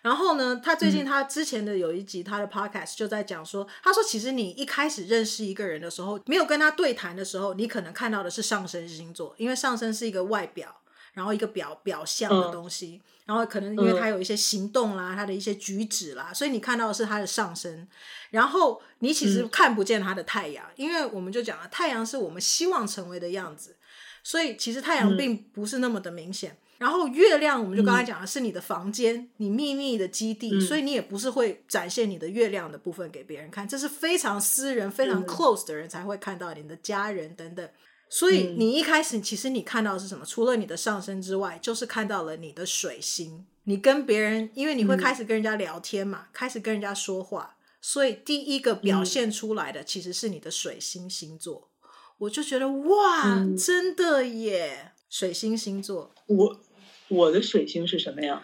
[0.00, 10.74] 然后呢，他最近他之前的有一集他的 podcast 就在讲说，他说其实你一开始认识一个人的时候，没有跟他对谈的时候，你可能看到的是上升星座，因为上升是一个外表，
[11.12, 13.00] 然后一个表表象的东西。
[13.04, 17.86] 嗯然后可能因为他有一些行动啦，嗯、他的一些举止啦，所以你看到的是他的上升。
[18.30, 23.76] 然后你其实看不见他的太阳，嗯、因为我们就讲了，太阳是我们希望成为的样子，
[24.24, 26.50] 所以其实太阳并不是那么的明显。
[26.50, 37.66] 嗯、然后月亮，我们就刚才讲的是你的房间，嗯、你秘密的基地，嗯、所以你也不是会展现你的月亮的部分给别人看，这是非常私人、非常 close 的人才会看到你的家人等等。
[38.14, 40.22] 所以你一开始其实你看到的是什么？
[40.26, 43.46] 除了你的上升之外，就是看到了你的水星。
[43.64, 51.70] 你跟别人，因为你会开始跟人家聊天嘛，开始跟人家说话，所以第一个表现出来的其实是你的水星星座。
[52.18, 54.92] 我就觉得哇，真的耶！
[55.08, 56.60] 水星星座，我
[57.08, 58.42] 我的水星是什么呀？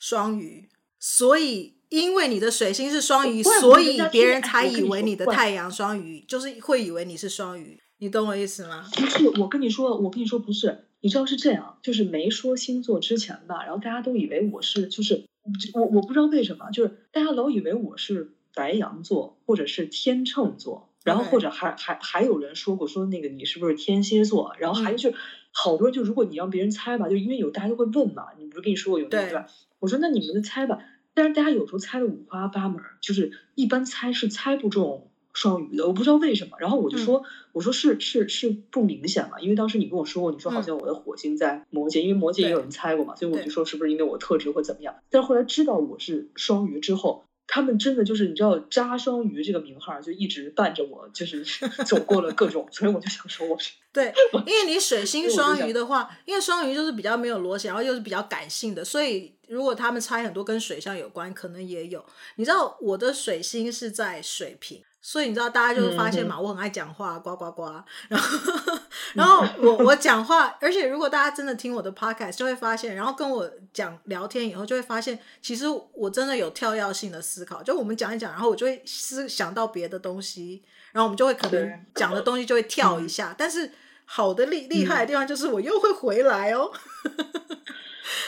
[0.00, 0.68] 双鱼。
[0.98, 7.80] 所以因为你的水星是双鱼，所以别人才以为你的太阳双鱼，就是会以为你是双鱼。
[7.98, 8.84] 你懂我意思吗？
[8.92, 15.24] 不是，我跟你说，我跟你说不是，你知道是这样，就是没说星座之前吧，然后大家都以为我是，就是
[15.72, 25.14] 我我不知道为什么，就是大家老以为我是白羊座或者是天秤座，然后或者还还还有人说过说那个你是不是天蝎座，然后还有就
[25.50, 29.46] 好多人就如果你让别人猜吧，就因为有大家都会问嘛，你不是跟你说过有对吧？
[29.78, 30.80] 我说那你们就猜吧，
[31.14, 35.10] 但是大家有时候猜的五花八门，就是一般猜是猜不中。
[35.36, 44.94] 双鱼的，我不知道为什么，然后我就说，嗯、我说是是是不明显嘛，因为当时你跟我说过，你说好像我的火星在摩羯，嗯、因为摩羯也有人猜过嘛，所以我就说是不是因为我特质或怎么样？
[45.10, 51.44] 但是后来知道我是双鱼之后，他们真的就是你知道“渣双鱼”这个名号就一直伴着我，就是
[51.86, 54.12] 走过了各种，所以我就想说我是对，
[54.46, 62.04] 因为你水星双鱼的话，因为双鱼就是比较没有逻辑，然后又是比较感性的，所以如果他们猜很多跟水象有关，可能也有。
[62.36, 64.82] 你知道我的水星是在水瓶。
[65.08, 67.70] 所以你知道，大家就会发现嘛，嗯、我很爱讲话，呱呱呱。
[68.08, 68.78] 然后，
[69.14, 77.62] 然后我我讲话，而且如果大家真的听我的 podcast，就会发现，然后跟我讲聊天以后，就会发现，其实我真的有跳跃性的思考。
[77.62, 83.28] 就我们讲一讲，然后我就会思想到别的东西，然后我们就会可能讲的东西就会跳一下。
[83.28, 83.70] 对但是
[84.06, 86.72] 好的厉厉害的地方就是我又会回来哦。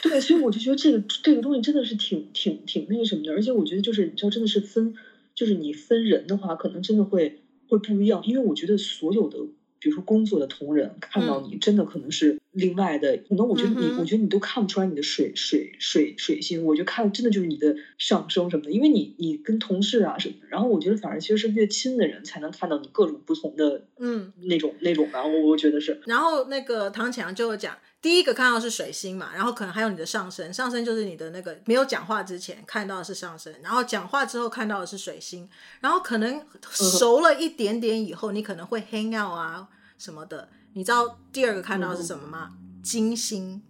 [0.00, 4.94] 对，所以我就觉得这个 这个东西真的是挺挺挺那个什么的，而且我觉得就是你知道，真的是分。
[5.38, 9.38] 就是你分人的话，可能真的会会不一样，因为我觉得所有的，
[9.78, 24.32] 比如说工作的同仁看到你，真的可能是另外的，可能我觉得你，我觉得你都看不出来你的水水水水性，我觉得看真的就是你的上升什么的，因为你你跟同事啊什么的，然后我觉得反而其实是越亲的人才能看到你各种不同的嗯。
[24.42, 26.00] 那种那种吧，我我觉得是。
[26.06, 27.78] 然后那个唐强就讲。
[28.00, 35.48] 第一个看到是水星嘛，然后可能还有你的上升，上升就是你的那个没有讲话之前看到的是上升，然后讲话之后看到的是水星，
[35.80, 40.48] 然后可能熟了一点点以后，你可能会 hang out 啊什么的。
[40.74, 42.52] 你知道第二个看到的是什么吗？
[42.84, 43.60] 金星，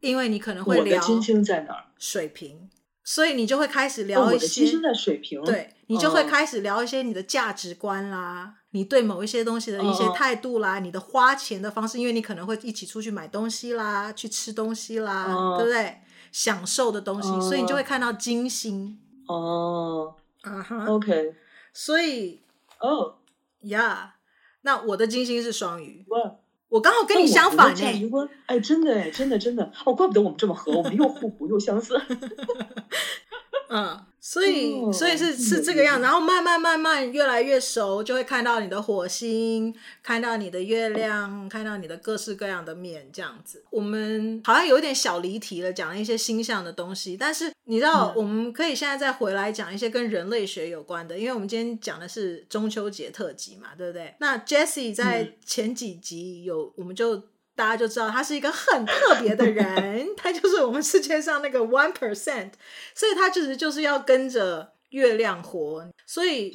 [0.00, 1.84] 因为你可能会聊金星在哪儿？
[1.98, 2.68] 水瓶，
[3.04, 4.48] 所以你就会开始聊一些。
[4.48, 8.56] 金星在水瓶，对，你就会开始聊一些你的价值观啦。
[8.70, 15.98] 你对某一些东西的一些态度啦，uh, 你的花钱的方式，因为你可能会一起出去买东西啦，去吃东西啦，uh, 对不对？
[16.30, 18.98] 享受的东西，uh, 所以你就会看到金星。
[19.26, 21.34] 哦，啊哈，OK。
[21.72, 22.42] 所以
[22.80, 23.16] 哦
[23.62, 24.16] 呀，
[24.62, 26.18] 那我的金星是双鱼，哇，
[26.68, 31.98] 我刚好跟你相反呢、哎，真的哎，真的真的，哦，怪不得我们这么合，我们又互补又相似。
[33.70, 43.62] 嗯，所以、哦、所以是是这个样子，然后慢慢慢慢越来越熟，就会看到你的火星，看到你的月亮，看到你的各式各样的面，这样子。
[43.70, 54.14] 我们好像有点小离题了，讲了一些星象的东西，但是你知道，我们可以现在再回来讲一些跟人类学有关的，因为我们今天讲的是中秋节特辑嘛，对不对？
[54.20, 57.22] 那 Jessie 在前几集有，我们就。
[57.58, 62.52] 大家就知道他是一个很特别的人，他就是我们世界上那个 one percent，
[62.94, 65.84] 所以他其实就是要跟着月亮活。
[66.06, 66.52] 所以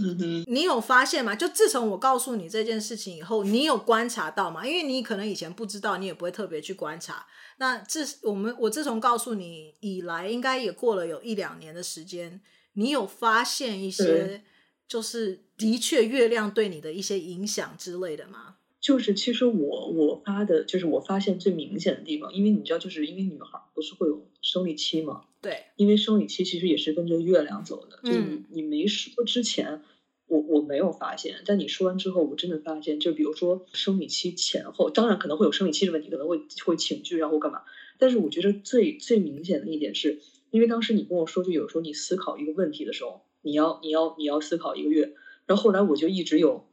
[0.48, 1.36] 你有发现吗？
[1.36, 4.66] 就自从我告诉你这件事情以后，你有观察到吗？
[4.66, 7.26] 因为你可能以前不知道，你也不会特别去观察。
[7.58, 12.40] 那自我们我自从告诉你以来，应该也过了有一两年的时间，
[12.76, 14.42] 你有发现一些
[14.88, 18.56] 就是的确月亮对你的一些影响之类的吗？
[18.84, 25.22] 就是其实我我发的，就是我发现最明显的地方，因为你知道，就是因为女孩不是会有生理期嘛？
[25.42, 28.02] 对，因为生理期其实也是跟着月亮走的。
[28.04, 29.82] 嗯、就你你没说之前，
[30.28, 37.62] 我我没有发现，但你说完之后，我真的发现，就比如说生理期前后，当然可能会有生理期的问题，可能会会情绪然后干嘛。
[37.98, 40.20] 但是我觉得最最明显的一点是，
[40.52, 45.14] 因为当时你跟我说，就有时候你思考一个问题的时候，你要你要你要思考一个月，
[45.46, 46.66] 然后后来我就一直有。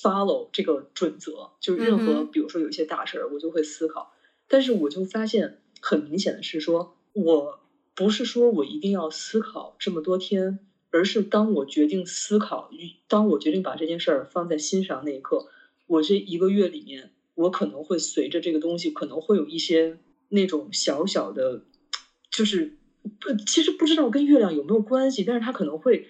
[0.00, 4.08] Follow 这个准则，就是任何比如说有一些大事儿，我就会思考。
[4.48, 7.60] 但是我就发现很明显的是说，我
[7.94, 10.58] 不是说我一定要思考这么多天，
[10.90, 12.70] 而是当我决定思考，
[13.06, 15.46] 当我决定把这件事儿放在心上那一刻，
[15.86, 19.98] 我这一个月里面，我可能会随着这个东西，可能会有一些
[20.30, 21.64] 那种小小的，
[22.30, 22.78] 就是
[23.20, 26.06] 不，其实不知道跟月亮有没有关系，但是它可能会，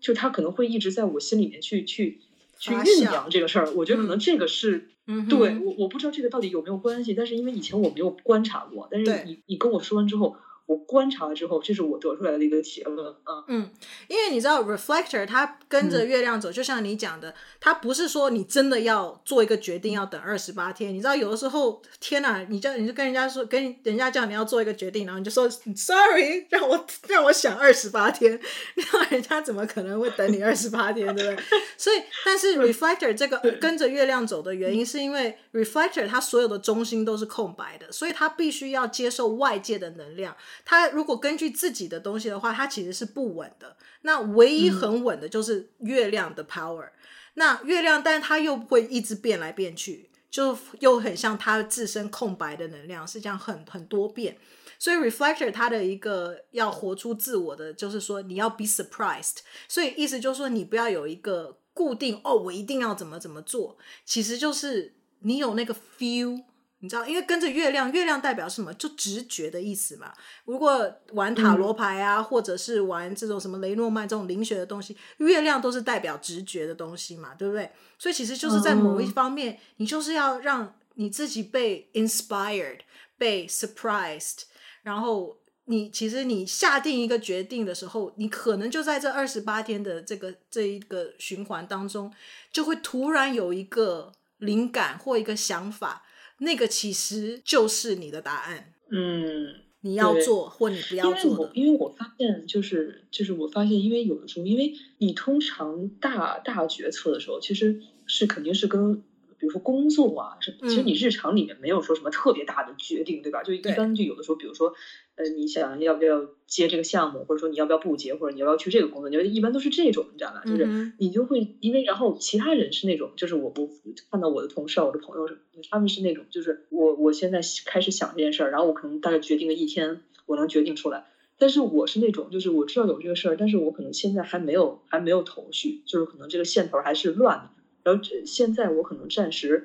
[0.00, 2.20] 就它可能会一直在我心里面去去。
[2.64, 10.36] 去酝酿这个事儿，我觉得可能这个是，嗯、对我我不知道这个到底有没有关系，但是因为以前我没有观察过，但是你你跟我说完之后。
[10.66, 13.44] 我观察了之后，这是我得出来的一个结论啊。
[13.48, 13.70] 嗯，
[14.08, 20.94] 因为你知道，reflector 它跟着月亮走，嗯、就像你讲的，它不是说你真的要做一个决定要等二十八天。
[20.94, 28.40] 你知道，有的时候，天哪，你叫你就跟人家说，跟人家叫你要做一个决定，然后你就说 sorry，让我让我想二十八天，
[28.92, 31.44] 那人家怎么可能会等你二十八天，对不对？
[31.76, 40.34] 所以，但是 reflector 这个跟着月亮走的原因，是因为 reflector 它所有的中心都是空白的，所以它必须要接受外界的能量。
[40.64, 43.76] 他如果根据自己的东西的话，他其实是不稳的。
[44.02, 46.84] 那唯一很稳的就是月亮的 power。
[46.84, 46.92] 嗯、
[47.34, 54.36] 那月亮，但是它又会一直变来变去，就又很像它自身空白的能量，是这样很很多变。
[54.78, 59.38] 所以 reflector 它的一个要活出自我的，就是说你要 be surprised。
[59.68, 63.78] 所以意思就是说，你不要有一个固定哦，我一定要怎么怎么做。
[64.04, 66.44] 其实就是你有那个 feel。
[66.84, 68.74] 你知道，因为跟着月亮，月亮代表什么？
[68.74, 70.12] 就直觉的意思嘛。
[70.44, 77.70] 如果玩塔罗牌啊，嗯、或者是玩这种什么雷诺曼这种灵学的东西，月亮都是代表直觉的东西嘛，对不对？
[77.98, 82.80] 所以其实就是在某一方面，嗯、你就是要让你自己被 inspired，
[83.16, 84.42] 被 surprised，
[84.82, 92.12] 然后你其实你下定一个决定的时候，你可能就在这二十八天的这个这一个循环当中，
[92.52, 96.02] 就会突然有一个灵感或一个想法。
[96.38, 101.52] 那个其实就是你的答案，嗯，你要做或你不要做的。
[101.54, 109.02] 因为我发现，就是就是我发现，因为有的时候，因为你通常大大决策的时候，其实是肯定是跟。
[109.36, 113.42] 比如说工作啊，是其实你日常里面没有说什么特别大的决定，嗯、对吧？
[113.42, 114.72] 就一般就有的时候，比如说，
[115.16, 120.42] 呃，你想要不要接这个项目，或者说你要不要不接，或者你要不要去这个工作，你一般都是这种，你知道吧？
[120.44, 120.64] 就是
[120.98, 123.70] 你就会因为然后其他人是那种，就是我不
[124.10, 131.04] 看到我的同事、我的朋友什么，他们是那种，就是我我现在开始想这件事儿，然后我可能大概决定了一天，我能决定出来。
[131.36, 137.50] 但是我是那种，就是我知道有这个事儿，但是我可能现在还没有还没有头绪，就是可能这个线头还是乱的。
[137.82, 139.64] 然后这现在我可能暂时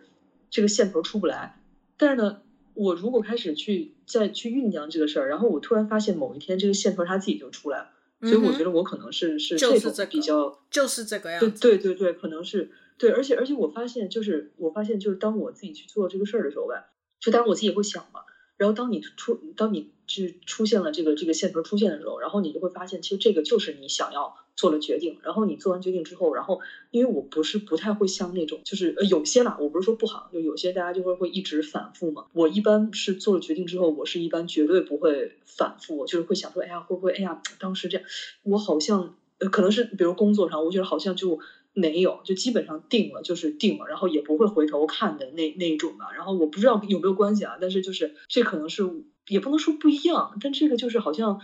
[0.50, 1.54] 这个线头出不来，
[1.96, 2.38] 但是呢，
[2.80, 7.90] 我如果开始去再去酝酿这个事儿，然后我突然发现某一天这个线头它自己就出来了，
[8.22, 18.22] 嗯、所以我觉得我可能是是这种比较就是这个样子，对对对对，可能是对，而且而且我发现就是我发现就是当我自己去做这个事儿的时候吧，就当然我自己也会想嘛，
[18.60, 24.36] 然后当你出当你就出现了这个这个线头出现的时候，然后你就会发现其实这个就是你想要。
[24.60, 26.60] 做了决定，然后你做完决定之后，然后
[26.92, 32.26] 因为我不是不太会像那种，就是呃有些啦，我不是说不好，就有些大家就会会一直反复嘛。
[32.34, 38.06] 我一般是做了决定之后，我是一般绝对不会反复，就是会想说，哎呀会不会，哎呀当时这样，
[38.44, 41.40] 我好像呃可能是比如工作上，我觉得好像就
[41.74, 46.12] 没有，就基本上定了就是定了，然后也不会回头看的那那一种吧。
[46.16, 48.84] 然后我不知道有没有关系啊，但是就是这可能是
[49.28, 51.40] 也不能说不一样，但这个就是好像。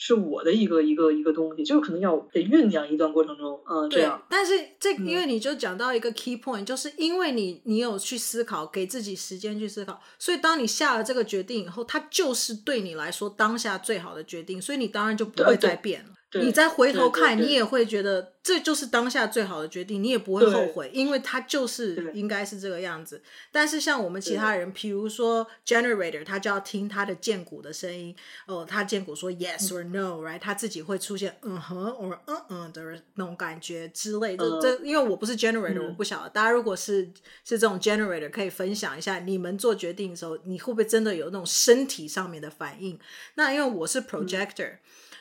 [0.00, 4.24] 是我的一个一个一个东西，就是可能要得酝酿一段过程中，嗯，这样。
[4.30, 16.10] 但是这因为你就讲到一个 key point，、嗯、就是因为你你有去思考，给自己时间去思考，所以当你下了这个决定以后，它就是对你来说当下最好的决定，所以你当然就不会再变了。
[16.34, 23.22] 你再回头看，你也会觉得这就是当下最好的决定，你也不会后悔，因为它就是应该是这个样子。
[23.50, 28.14] 但是像我们其他人，比如说 generator，他就要听他的荐骨的声音，
[28.46, 32.82] 哦，他荐骨说 yes or no，right，他自己会出现嗯哼 or 嗯嗯的
[33.14, 34.60] 那种感觉之类的。
[34.60, 36.28] 这因为我不是 generator，我不晓得。
[36.28, 37.10] 大家如果是
[37.42, 42.98] 是这种 generator，可以分享一下你们做决定的时候，你会不会真的有那种身体上面的反应？
[43.36, 44.76] 那因为我是 projector。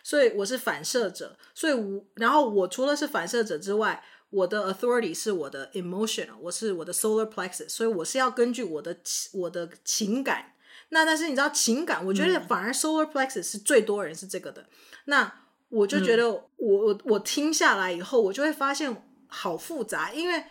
[0.08, 8.96] 所以我是反射者，所以我然后我除了是反射者之外，我的 authority 是我的 emotional，我是我的 solar plexus，所以我是要根据我的
[9.34, 10.54] 我的情感。
[10.92, 14.62] 那但是你知道情感，我觉得反而 solar plexus 是最多人是这个的。
[14.62, 14.68] 嗯、
[15.08, 15.34] 那
[15.68, 20.42] 我就觉得我我我听下来以后，我就会发现好复杂，因为。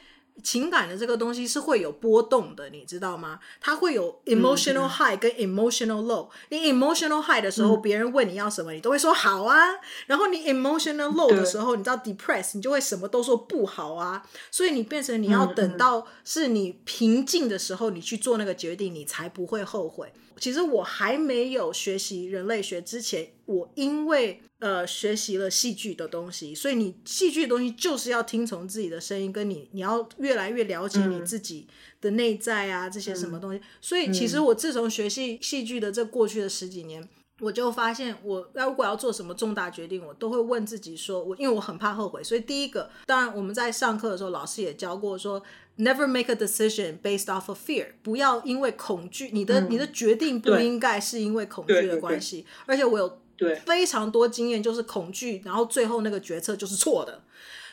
[0.42, 3.40] 情感的这个东西是会有波动的，你知道吗？
[3.60, 6.28] 它会有 emotional high 跟 emotional low。
[6.50, 9.58] 你 emotional high 的时候，别人问你要什么，你都会说好啊。
[10.06, 14.22] 然后你 emotional low 的时候，你知道 depress，你就会什么都说不好啊。
[14.50, 20.12] 所以你变成你要等到是你平静的时候，你去做那个决定，你才不会后悔。
[20.38, 31.66] 其实我还没有学习人类学之前，我因为呃学习了戏剧的东西，所以你戏剧的东西就是要听从自己的声音，跟你你要越来越了解你自己
[32.00, 33.60] 的内在啊，这些什么东西。
[33.80, 37.08] 所以其实我自从学习戏剧的这过去的十几年，
[37.40, 45.42] 我就发现我要如果要做什么重大决定，我都会问自己说，我因为我很怕后悔，所以第一个，当然我们在上课的时候，老师也教过说。
[45.78, 47.88] Never make a decision based off of fear。
[48.02, 52.46] 不要因为恐惧，你的、嗯、你的决定不应该是因为恐惧的关系。
[52.64, 53.20] 而且我有
[53.66, 57.22] 非常多经验，就是恐惧，然后最后那个决策就是错的。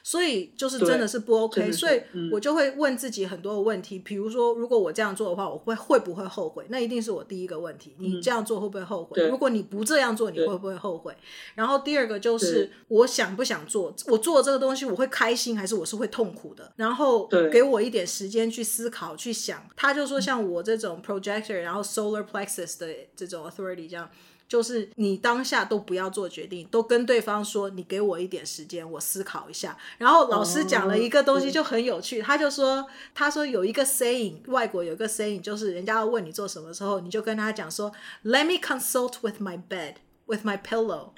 [0.06, 6.66] 所以就是真的是不 OK，所以我就会问自己很多的问题，比如说，如果我这样做的话，我会会不会后悔？
[6.68, 7.96] 那一定是我第一个问题。
[7.98, 9.26] 你这样做会不会后悔？
[9.30, 11.16] 如果你不这样做，你会不会后悔？
[11.56, 13.96] 然后第二个就是我想不想做？
[14.08, 16.74] 我做这个东西我会开心还是我是会痛苦的？
[16.76, 19.66] 然后给我一点时间去思考去想。
[19.78, 24.10] 他就说像我这种 projector，然后 solar plexus 的这种 authority 这样。
[24.48, 29.78] 就是你当下都不要做决定，都跟对方说，你给我一点时间，我思考一下。
[29.98, 32.86] 然后老师讲了一个东西就很有趣，他就说，
[33.16, 37.92] 他说有一个 saying，外国有一个 saying，就是人家要问你做什么时候，你就跟他讲说
[38.24, 41.12] ，Let me consult with my bed, with my pillow，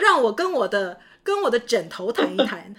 [0.00, 1.00] 让我跟我的。
[1.28, 2.74] 跟我的枕头谈一谈，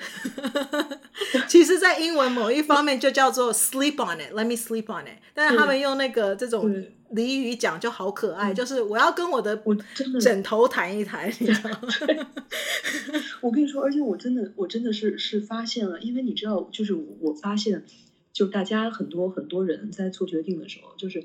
[1.47, 5.19] 其实，在英文某一方面就叫做 sleep on it，let me sleep on it。
[5.35, 6.67] 但是他们用那个这种
[7.13, 9.61] 俚语讲就好可爱，就是我要跟我的
[10.19, 11.81] 枕头谈一谈，你知道吗？
[13.41, 17.85] 我跟你说，而且我真的，我真的是是发现了，因为你知道，就是我发现，
[18.33, 21.23] 就大家很多很多人在做决定的时候，就是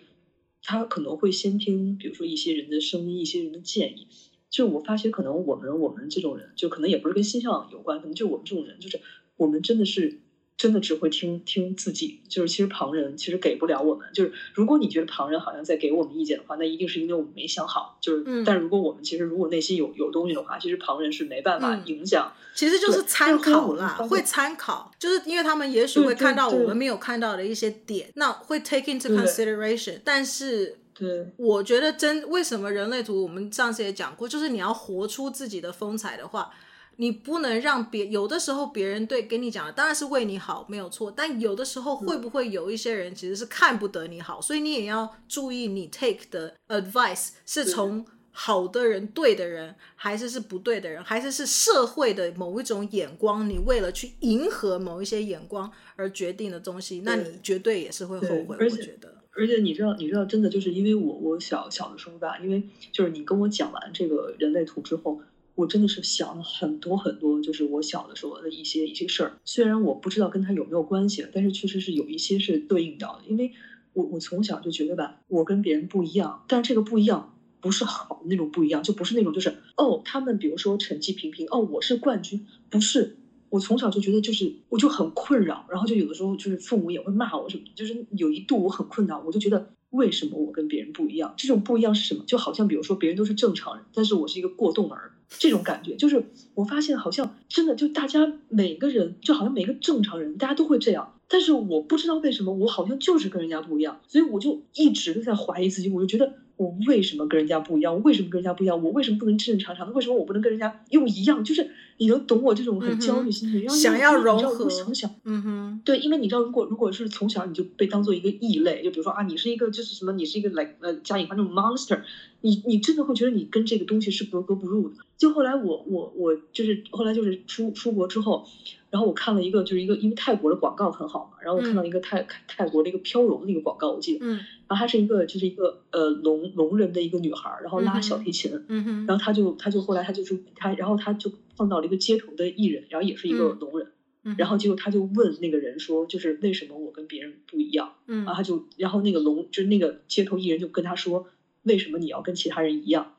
[0.62, 4.09] 他可能会先听，比如说一些人的声音，一些人的建议。
[4.55, 9.01] 就我发现，可能我们我们这种人，就可能也不是跟星象有关，可能就我们这种人，就是
[9.37, 10.21] 我们真的是
[10.57, 14.07] 真的只会听听自己，就是其实旁人其实给不了我们。
[14.13, 17.99] 就是如果你觉得旁人好像在给我们意见的话，那一定是因为我们没想好。
[18.01, 22.33] 就是，嗯、但如果我们其实如果内心有有东西的话，其实旁人是没办法影响。
[22.33, 30.79] 嗯、其实就是参考啦，会参考，就是因为他们也许会看到我们没有看到的一些点，那会 take into consideration，但是。
[30.95, 36.51] 对，我觉得真为什么人类图，我们上次也讲过，就是你要活出自己的风采的话，
[36.97, 59.24] 你不能让别有的时候别人对跟你讲的当然是为你好，没有错，但有的时候会不会有一些人其实是看不得你好，所以你也要注意你 take 的 advice 是从好的人、对的人，还是是不对的人，还是是社会的某一种眼光，你为了去迎合某一些眼光而决定的东西，那你绝对也是会后悔，我觉得。
[59.37, 62.62] 而且你知道，你知道，真的就是因为我我小小的时候吧，因为
[62.93, 65.20] 就是你跟我讲完这个人类图之后，
[65.55, 69.32] 我真的是想了很多很多，就是我小的时候的一些一些事儿。
[69.45, 73.24] 虽然我不知道跟他有没有关系，但是确实是有一些是对应到的。
[73.26, 73.53] 因为
[73.93, 83.16] 我我从小就觉得吧，我跟别人不一样，但是这个不一样不是好的那种不一样，就不是那种就是哦，他们比如说成绩平平，哦，我是冠军，不是。
[83.51, 91.34] 我从小就觉得，就是我就很困扰，然后就有的时候就是父母也会骂我什么，就是有一度我很困扰，我就觉得为什么我跟别人不一样？
[91.36, 92.24] 这种不一样是什么？
[92.26, 96.24] 就好像比如说别人都是正常人，但是我是一个过动儿，这种感觉，就是
[96.55, 101.12] 我发现好像真的就大家每个人就好像每个正常人，大家都会这样。
[101.26, 105.88] 但是我不知道为什么，我好像就是跟人家不一样，所以我就一直都在怀疑自己。
[105.88, 107.95] 我就觉得我为什么跟人家不一样？
[107.95, 108.83] 我为什么跟人家不一样？
[108.83, 109.93] 我为什么不能正正常常的？
[109.93, 111.43] 为什么我不能跟人家又一样？
[111.43, 114.69] 就是你能懂我这种很焦虑心情，嗯、想要融合。
[114.69, 122.01] 从小，嗯哼，对，因为你知道，如果如果是从小你就被当做一个异类，就比如说啊，你是一个就是什么，你是一个 like 呃加引号那种 monster，
[122.41, 124.97] 你你真的会觉得你跟这个东西是格格不入的。
[125.17, 128.47] 就后来我我我就是后来就是出出国之后。
[128.91, 134.37] 然后我看了一个，就是一个因为泰国的广告很好嘛，然后我看到一个泰、嗯、泰国的一个飘柔的一个广告，我记得，嗯，
[134.69, 143.89] 然后她是一个就是一个呃聋聋人的一个女孩，然后拉小提琴，嗯哼，然后她就她就后来她就是她，然后她就碰到了一个街头的艺人，然后也是一个聋人，
[144.23, 151.27] 嗯，然后结果她就问那个人说，就是为什么我跟别人不一样，嗯，然后她就然后那个聋就是那个街头艺人就跟她说，
[151.65, 153.14] 为什么你要跟其他人一样？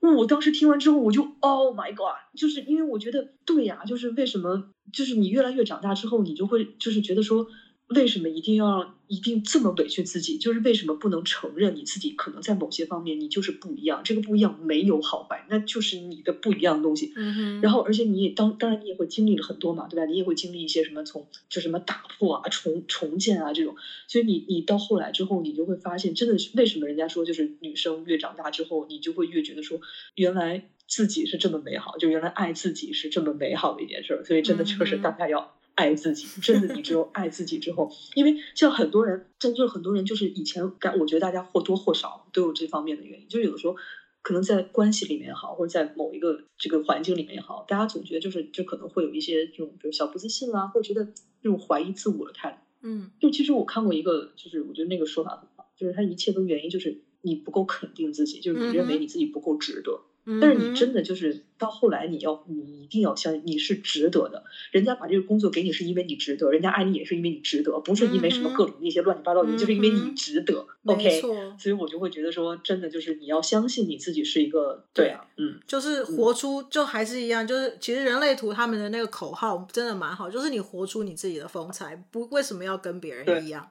[0.00, 7.46] 我当时听完之后，我就 Oh my God，就是因为我觉得对呀，就是为什么，就是你越来越长大之后，你就会就是觉得说。
[7.94, 10.38] 为什么一定要一定这么委屈自己？
[10.38, 14.02] 就是为什么不能承认你自己可能在某些方面你就是不一样？
[14.04, 17.12] 这个不一样没有好坏，那就是你的不一样的东西。
[17.16, 17.60] 嗯哼。
[17.60, 20.04] 然后，而且你也当当然你也会经历了很多嘛，对吧？
[20.06, 23.74] 你也会经历一些什么从就什么打破啊、重重建啊这种。
[24.06, 29.80] 所以你你到后来之后，你就会发现，真的是为什么人家说就是女生越长大之后，你就会越觉得说
[30.14, 34.22] 原来自己是这么美好，就原来爱自己是这么美好的一件事。
[34.24, 35.56] 所以真的就是大家要。
[35.80, 43.76] 爱自己， 真的，你只有爱自己之后，因为像很多人，真就是很多人，就是以前感，我觉得大家或多或少都有这方面的原因，就是有的时候
[44.22, 51.06] 可能在关系里面也好，或者在某一个这个环境里面也好，大家总觉得就是就可能会有一些这种，比如小不自信啦，或者觉得
[51.42, 52.58] 这种怀疑自我的态度。
[52.82, 60.00] 嗯，就其实我看过一个，就是我觉得那个说法很好，就是他一切都原因就是你不够肯定自己，就是你认为你自己不够值得。
[60.40, 64.42] 但是你真的就是到后来，你要你一定要相信你是值得的。
[64.72, 70.66] 人家把这个工作给你，是因为你值得；人家爱你也是因为你值得，不是因为什么各种那些乱七八糟的，就是因为你值得。
[70.86, 83.70] OK，所以我就会觉得说，真的就是你要相信你自己是一个对啊，嗯，就是活出就还是一样，就是其实人类图他们的那个口号真的蛮好，就是你活出你自己的风采，不为什么要跟别人一样？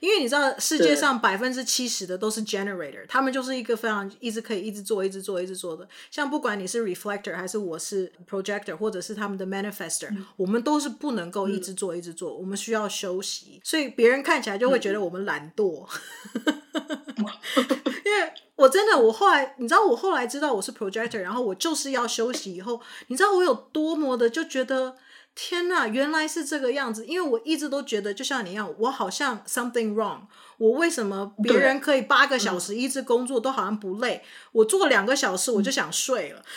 [0.00, 5.88] 因为你知道世界上百分之七十的都是 generator，他们就是一个非常一直可以一直做、一直做、一直做的。
[6.10, 13.60] 像不管你是 reflector 还是我是 projector，或者是他们的 manifestor，、嗯、我们都是不能够一直做、一直做，我们需要休息。
[13.64, 15.86] 所以别人看起来就会觉得我们懒惰。
[18.04, 22.54] 因为我真的，我后来你知道，我后来知道我是 projector，然后我就是要休息。
[22.54, 24.96] 以后你知道我有多么的就觉得。
[25.42, 27.06] 天呐，原来是这个样子！
[27.06, 30.18] 因为我一直都觉得，就像你一样，我好像 something wrong。
[30.58, 34.22] 我为什么别人可以八个小时一直工作都好像不累？
[34.52, 36.42] 我做两个小时我就想睡了。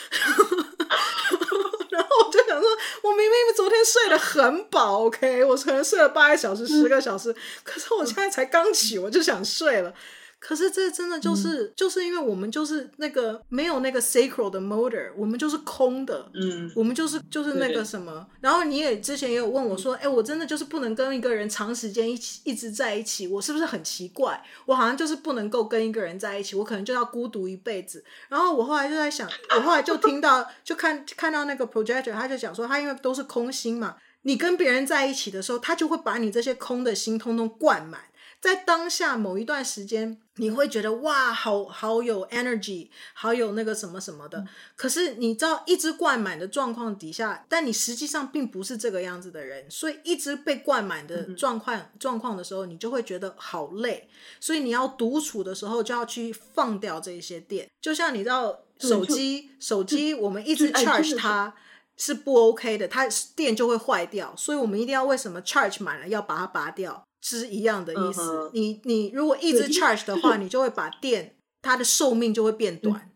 [1.88, 2.68] 然后我就想说，
[3.04, 9.94] 我明明昨天睡得很饱，OK，我可能睡了八个小时、十个小时，可是我现在才刚起，我就想睡了。
[10.46, 18.26] 可是这真的就是、嗯，就是因为我们就是那个没有那个 sacral 的 motor，我们就是空的，嗯，我们就是就是那个什么。
[18.42, 24.38] 然后你也之前也有问我说，哎、嗯，我真的就是不能跟一个人长时间一起一直在一起，我是不是很奇怪？
[24.66, 28.04] 我好像就是不能够跟一个人在一起，我可能就要孤独一辈子。
[28.28, 29.26] 然后我后来就在想，
[29.56, 38.02] 我后来就听到就看看到那个 projector，他就讲说，他因为都是空心嘛，你跟别人在一起的时候，他就会把你这些空的心通通灌满。
[38.44, 44.44] 在当下某一段时间，你会觉得哇，好好有 energy，好有那个什么什么的。
[44.76, 54.10] 可是你知道，一直灌满的状况底下，但你实际上并不是这个样子的人，所以一直被灌满的状况状况的时候，你就会觉得好累。
[54.38, 57.66] 所以你要独处的时候，就要去放掉这些电。
[57.80, 61.54] 就像你知道，手机手机我们一直 charge 它
[61.96, 64.34] 是不 OK 的，它电就会坏掉。
[64.36, 67.06] 所以我们一定要为什么 charge 满了要把它拔掉？
[67.24, 68.20] 是一样的意思。
[68.20, 68.50] Uh.
[68.52, 73.10] 你你如果一直 charge 的话，你就会把电它的寿命就会变短，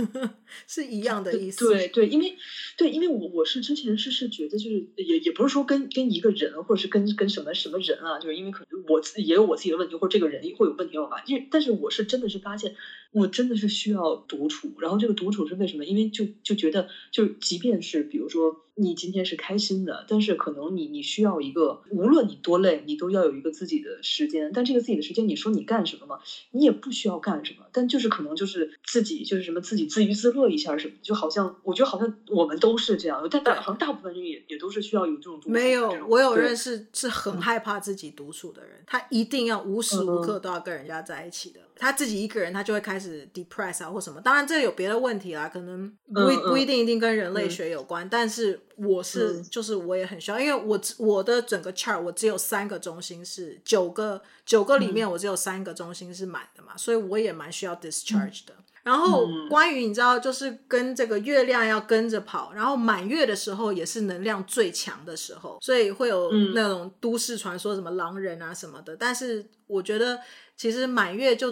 [0.68, 1.66] 是一样的意思。
[1.66, 2.36] 对对，因为
[2.76, 11.24] 对，因为我我是之前是是觉得就是也也不是说跟跟一个人或者是跟跟什么什么人啊，就是因为可能我自己也有我自己的问题，或者这个人会有问题吧。
[11.26, 12.76] 因为但是我是真的是发现。
[13.12, 15.86] 我真的是需要独处，然后这个独处是为什么？
[15.86, 24.50] 因为就就觉得，就即便是比如说你今天是开心的，但是可能你你需要一个，无论你多累，你都要有一个自己的时间。
[24.52, 26.20] 但这个自己的时间，你说你干什么吗？
[26.50, 41.60] 你也不需要干什么，但就是可能就是自己就是什么自己自娱自乐一下什么，就好像我觉得好像我们都是这样，但大好像大部分人也也都是需要有这种没有，我有认识是很害怕自己独处的人，他一定要无时无刻都要跟人家在一起的。
[41.78, 44.18] 他自己一个人，他就会开始 depress 啊或什么。
[44.22, 58.54] 当然这有别的问题啦，可能不一不一定一定跟人类学有关，但是我是就是我也很需要，因为我我的整个 chart 我只有三个中心是九个九个里面我只有三个中心是满的嘛，所以我也蛮需要 discharge 的。
[58.82, 68.94] 然后关于你知道，就是跟这个月亮要跟着跑，然后满月的时候也是能量最强的时候，所以会有那种都市传说什么狼人啊什么的。
[68.94, 70.20] 但是我觉得
[70.56, 71.50] 其实满月就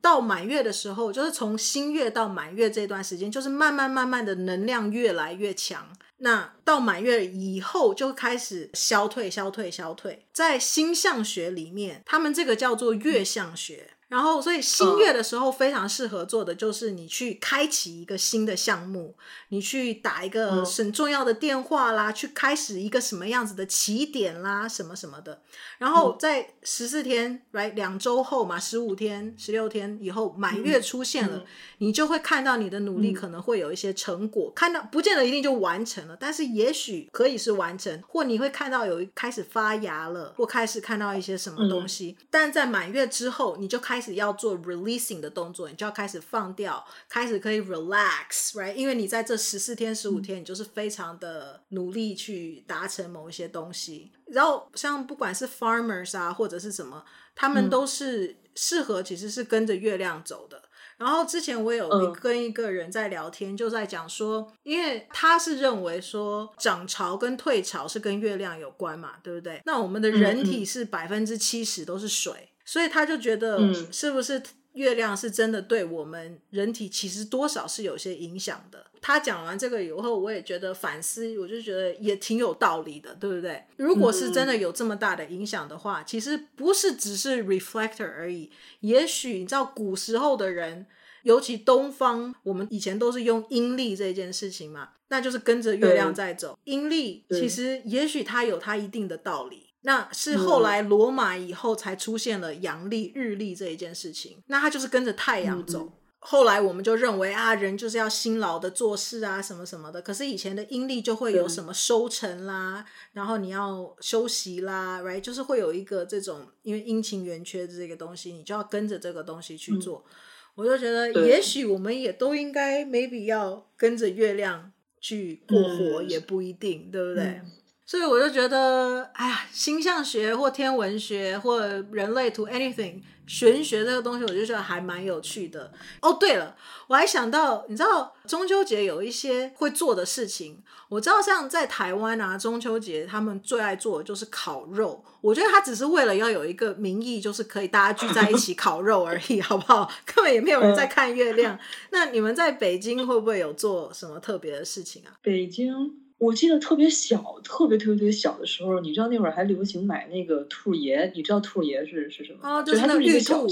[0.00, 5.88] 到满月的时候，就是从新月到满月这段时间，就是慢慢慢慢的能量越来越强。
[6.18, 10.26] 那到满月以后就开始消退、消退、消退。
[10.32, 13.90] 在星象学里面，他们这个叫做月相学。
[14.08, 19.16] 然后，所以新月的时候非常适合做的就是你去开启一个新的项目，
[19.48, 25.42] 你去打一个很重要的电话啦，去开始一个什么样子的起点啦，什么什么的。
[25.78, 31.44] 然后在十四天，right，两周后嘛，十五天、十六天以后满月出现了，
[31.78, 42.16] 你就会看到你的努力可能会有一些成果，看到不见得一定就完成了，但是也许可以是完成，或你会看到有开始发芽了，或开始看到一些什么东西。
[42.30, 43.96] 但在满月之后，你就开始。
[43.96, 48.74] 开始要做 releasing 的动作，你就要开始放掉，开始可以 relax，right？
[48.74, 54.12] 因为你在这十四天、十五天，你就是非常的努力去达成某一些东西。
[54.26, 60.62] 然后像不管是 farmers 啊，或者是什么，他们都是适合，其实是跟着月亮走的。
[60.98, 69.60] 然后之前我有跟一个人在聊天，就在讲说，因为他是认为说涨潮跟退潮是跟月亮有关嘛，对不对？
[69.66, 72.50] 那我们的人体是百分之七十都是水。
[72.68, 74.42] 所以他就觉得，是不是
[74.76, 78.86] 月亮是真的对我们人体其实多少是有些影响的？
[79.00, 83.64] 他讲完这个以后，我也觉得反思，我就觉得也挺有道理的，对不对？
[83.76, 88.50] 如果是真的有这么大的影响的话，其实不是只是 reflector 而已。
[88.80, 90.86] 也许你知道，古时候的人，
[91.22, 96.58] 尤其东方，我们以前都是用阴历这件事情嘛，那就是跟着月亮在走。
[96.64, 99.65] 阴历其实也许它有它一定的道理。
[99.86, 104.42] 那是后来罗马以后才出现了阳历、日历这一件事情。
[104.48, 105.84] 那它就是跟着太阳走。
[105.84, 110.02] 嗯、后来我们就认为啊，人就是要辛劳的做事啊，什么什么的。
[110.02, 115.20] 可是以前的阴历就会有什么收成啦，然后你要休息啦，right？
[115.20, 120.04] 就是会有一个这种，因为阴晴圆缺的这个东西，你就要跟着这个东西去做。
[120.08, 120.10] 嗯、
[120.56, 127.24] 我就觉得，也许我们也都应该 maybe 要跟着月亮去过活，也不一定，嗯、对不对？
[127.24, 127.52] 嗯
[127.86, 135.72] 所以我就觉得，哎呀，星象学或天文学或人类图 anything 玄学这个东西，我就觉得还蛮有趣的。
[136.02, 136.56] 哦，对了，
[136.88, 140.62] 我还想到，你知道中秋节有一些会做的事情。
[140.88, 145.04] 我知道，像在台湾啊，中秋节他们最爱做的就是烤肉。
[145.20, 149.88] 我觉得他只是为了要有一个名义，就是可以大家聚在一起烤肉而已， 好不好？
[150.04, 151.56] 根本也没有人在看月亮。
[151.90, 155.14] 那你们在北京会不会有做什么特别的事情啊？
[155.22, 156.05] 北京。
[156.18, 162.38] 我记得特别小，特别特别特别小的时候，你知道那会儿还流行买那个兔爷，你知道兔爷是是什么？
[162.42, 163.46] 哦，就是那个玉兔。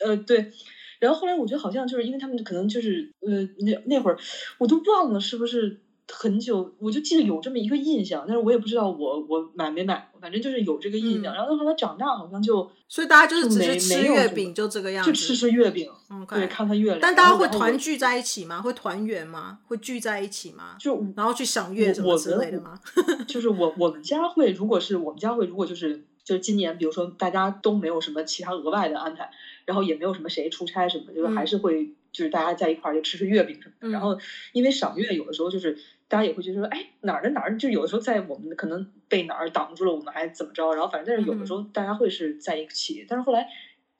[0.00, 0.52] 呃，对。
[1.00, 4.18] 然后后来我觉得好像就是因为他们可能就是呃那那会儿
[4.58, 5.80] 我都忘了是不是。
[6.10, 11.34] 很久，我就记得有这么一个印象，但是我也不知道我我买没买，反正就是有这个印象。
[11.34, 16.98] 嗯、然后后来长大好像就，所以大家就是只是吃月饼，就这个样子，就吃吃月饼，嗯，对，看看月亮。
[17.00, 18.62] 但大家会团聚在一起吗？
[18.62, 19.58] 会团圆吗？
[19.66, 20.76] 会聚在一起吗？
[20.78, 22.78] 就然后去赏月什么之类的吗？
[23.28, 29.30] 就是我我们家会，如果是我们家会，如果就是就是今年，比如说大家都没有什么其他额外的安排，
[29.66, 31.82] 然后也没有什么谁出差什么，就是还是会。
[31.82, 34.18] 嗯就是大家在一块儿就吃吃月饼什么的，嗯、然后
[34.52, 43.46] 因为赏月有的时候就是大家也会觉得说，哎哪儿的哪儿，就有的时候在我们可能被哪儿挡住了，我们还怎么着，然后反正但是有的时候大家会是在一起，嗯、但是后来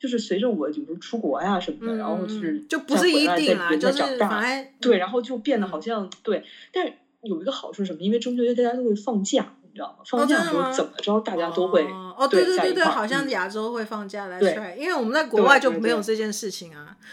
[0.00, 4.42] 就是随着我有时候出国呀什么的，嗯、然后就是就不是一定啦，就是长大，
[4.80, 6.42] 对，然后就变得好像、嗯、对，
[6.72, 6.92] 但是
[7.22, 8.00] 有一个好处是什么？
[8.00, 9.54] 因为中秋节大家都会放假。
[9.78, 10.02] 知道吗？
[10.04, 16.96] 放假的时候怎么着，大家都会哦，对对对对，好像亚洲会放假来对，因为我们在国外就没有这件事情啊。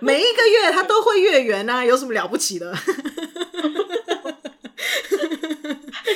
[0.00, 2.72] 每一个月他都会月圆啊，有什么了不起的？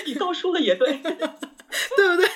[0.06, 2.27] 你倒说的也对， 对不对？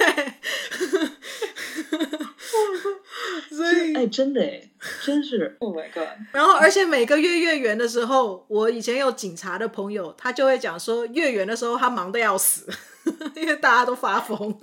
[3.94, 4.70] 哎，真的哎，
[5.04, 6.08] 真是，Oh my god！
[6.32, 12.66] 然后，而且每个月月圆的时候，我以前有警察的朋友，他就会讲说，月圆的时候他忙得要死，
[13.36, 14.58] 因为大家都发疯，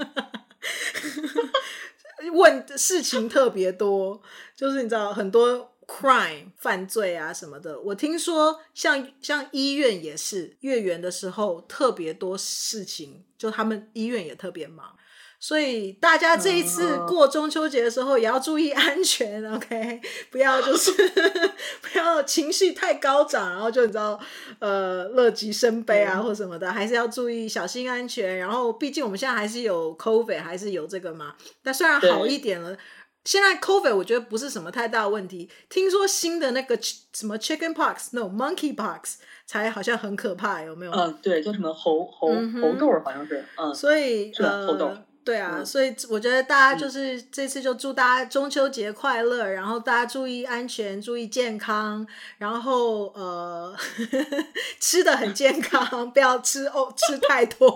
[2.33, 4.21] 问事情特别多，
[4.55, 5.71] 就是你知道很多。
[5.89, 7.79] crime 犯罪啊什么的。
[7.79, 14.95] 我听说像像医院也是月圆的时候特别多事情，就他们医院也特别忙。
[15.41, 20.01] 所以大家这一次过中秋节的时候也要注意 安全，OK？
[20.29, 20.91] 不要就是
[21.81, 24.19] 不要情绪太高涨，然后就你知道
[24.59, 28.37] 呃乐极生悲啊或什么的，还是要注意小心安全。
[28.37, 31.33] 然后毕竟我们现在还是有 COVID，还是有这个嘛。
[31.63, 32.77] 但虽然好一点了，
[33.23, 35.49] 现在 COVID 我觉得不是什么太大的问题。
[35.69, 36.77] 听说新的那个
[37.13, 39.15] 什么 Chicken Pox，No Monkey Pox
[39.45, 40.91] 才好像很可怕，有没有？
[40.91, 42.27] 嗯，对，叫什么猴猴
[42.61, 44.91] 猴痘好像是，嗯，所以呃猴痘。
[45.29, 52.03] 对啊，嗯、所以我觉得大家就是、嗯、这次就祝大家中秋节快乐，然后大家注意安全，注意健康，
[52.39, 53.75] 然后呃
[54.81, 57.69] 吃的很健康，不要吃哦吃太多。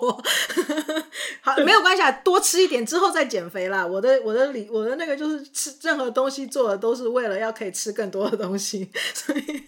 [1.41, 3.85] 好，没有关系啊，多吃一点之后再减肥啦。
[3.85, 9.63] 我的我的理我的那个就是吃任何东西做的都是为了要可以吃更多的东西， 所以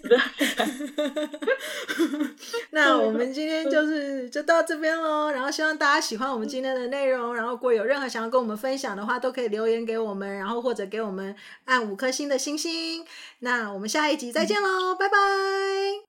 [2.72, 7.75] 那我们今天就是就到这边喽，然后希望大家喜欢我们今天的内容，然后过。
[7.76, 13.06] 有任何想要跟我们分享的话，都可以留言给我们，然后或者给我们按五颗星的星星。
[13.40, 15.18] 那我们下一集再见喽，嗯、拜拜，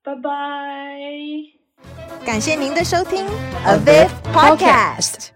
[0.03, 0.31] 拜拜。
[2.25, 3.27] 感谢您的收听
[3.65, 5.36] ，A Viv Podcast。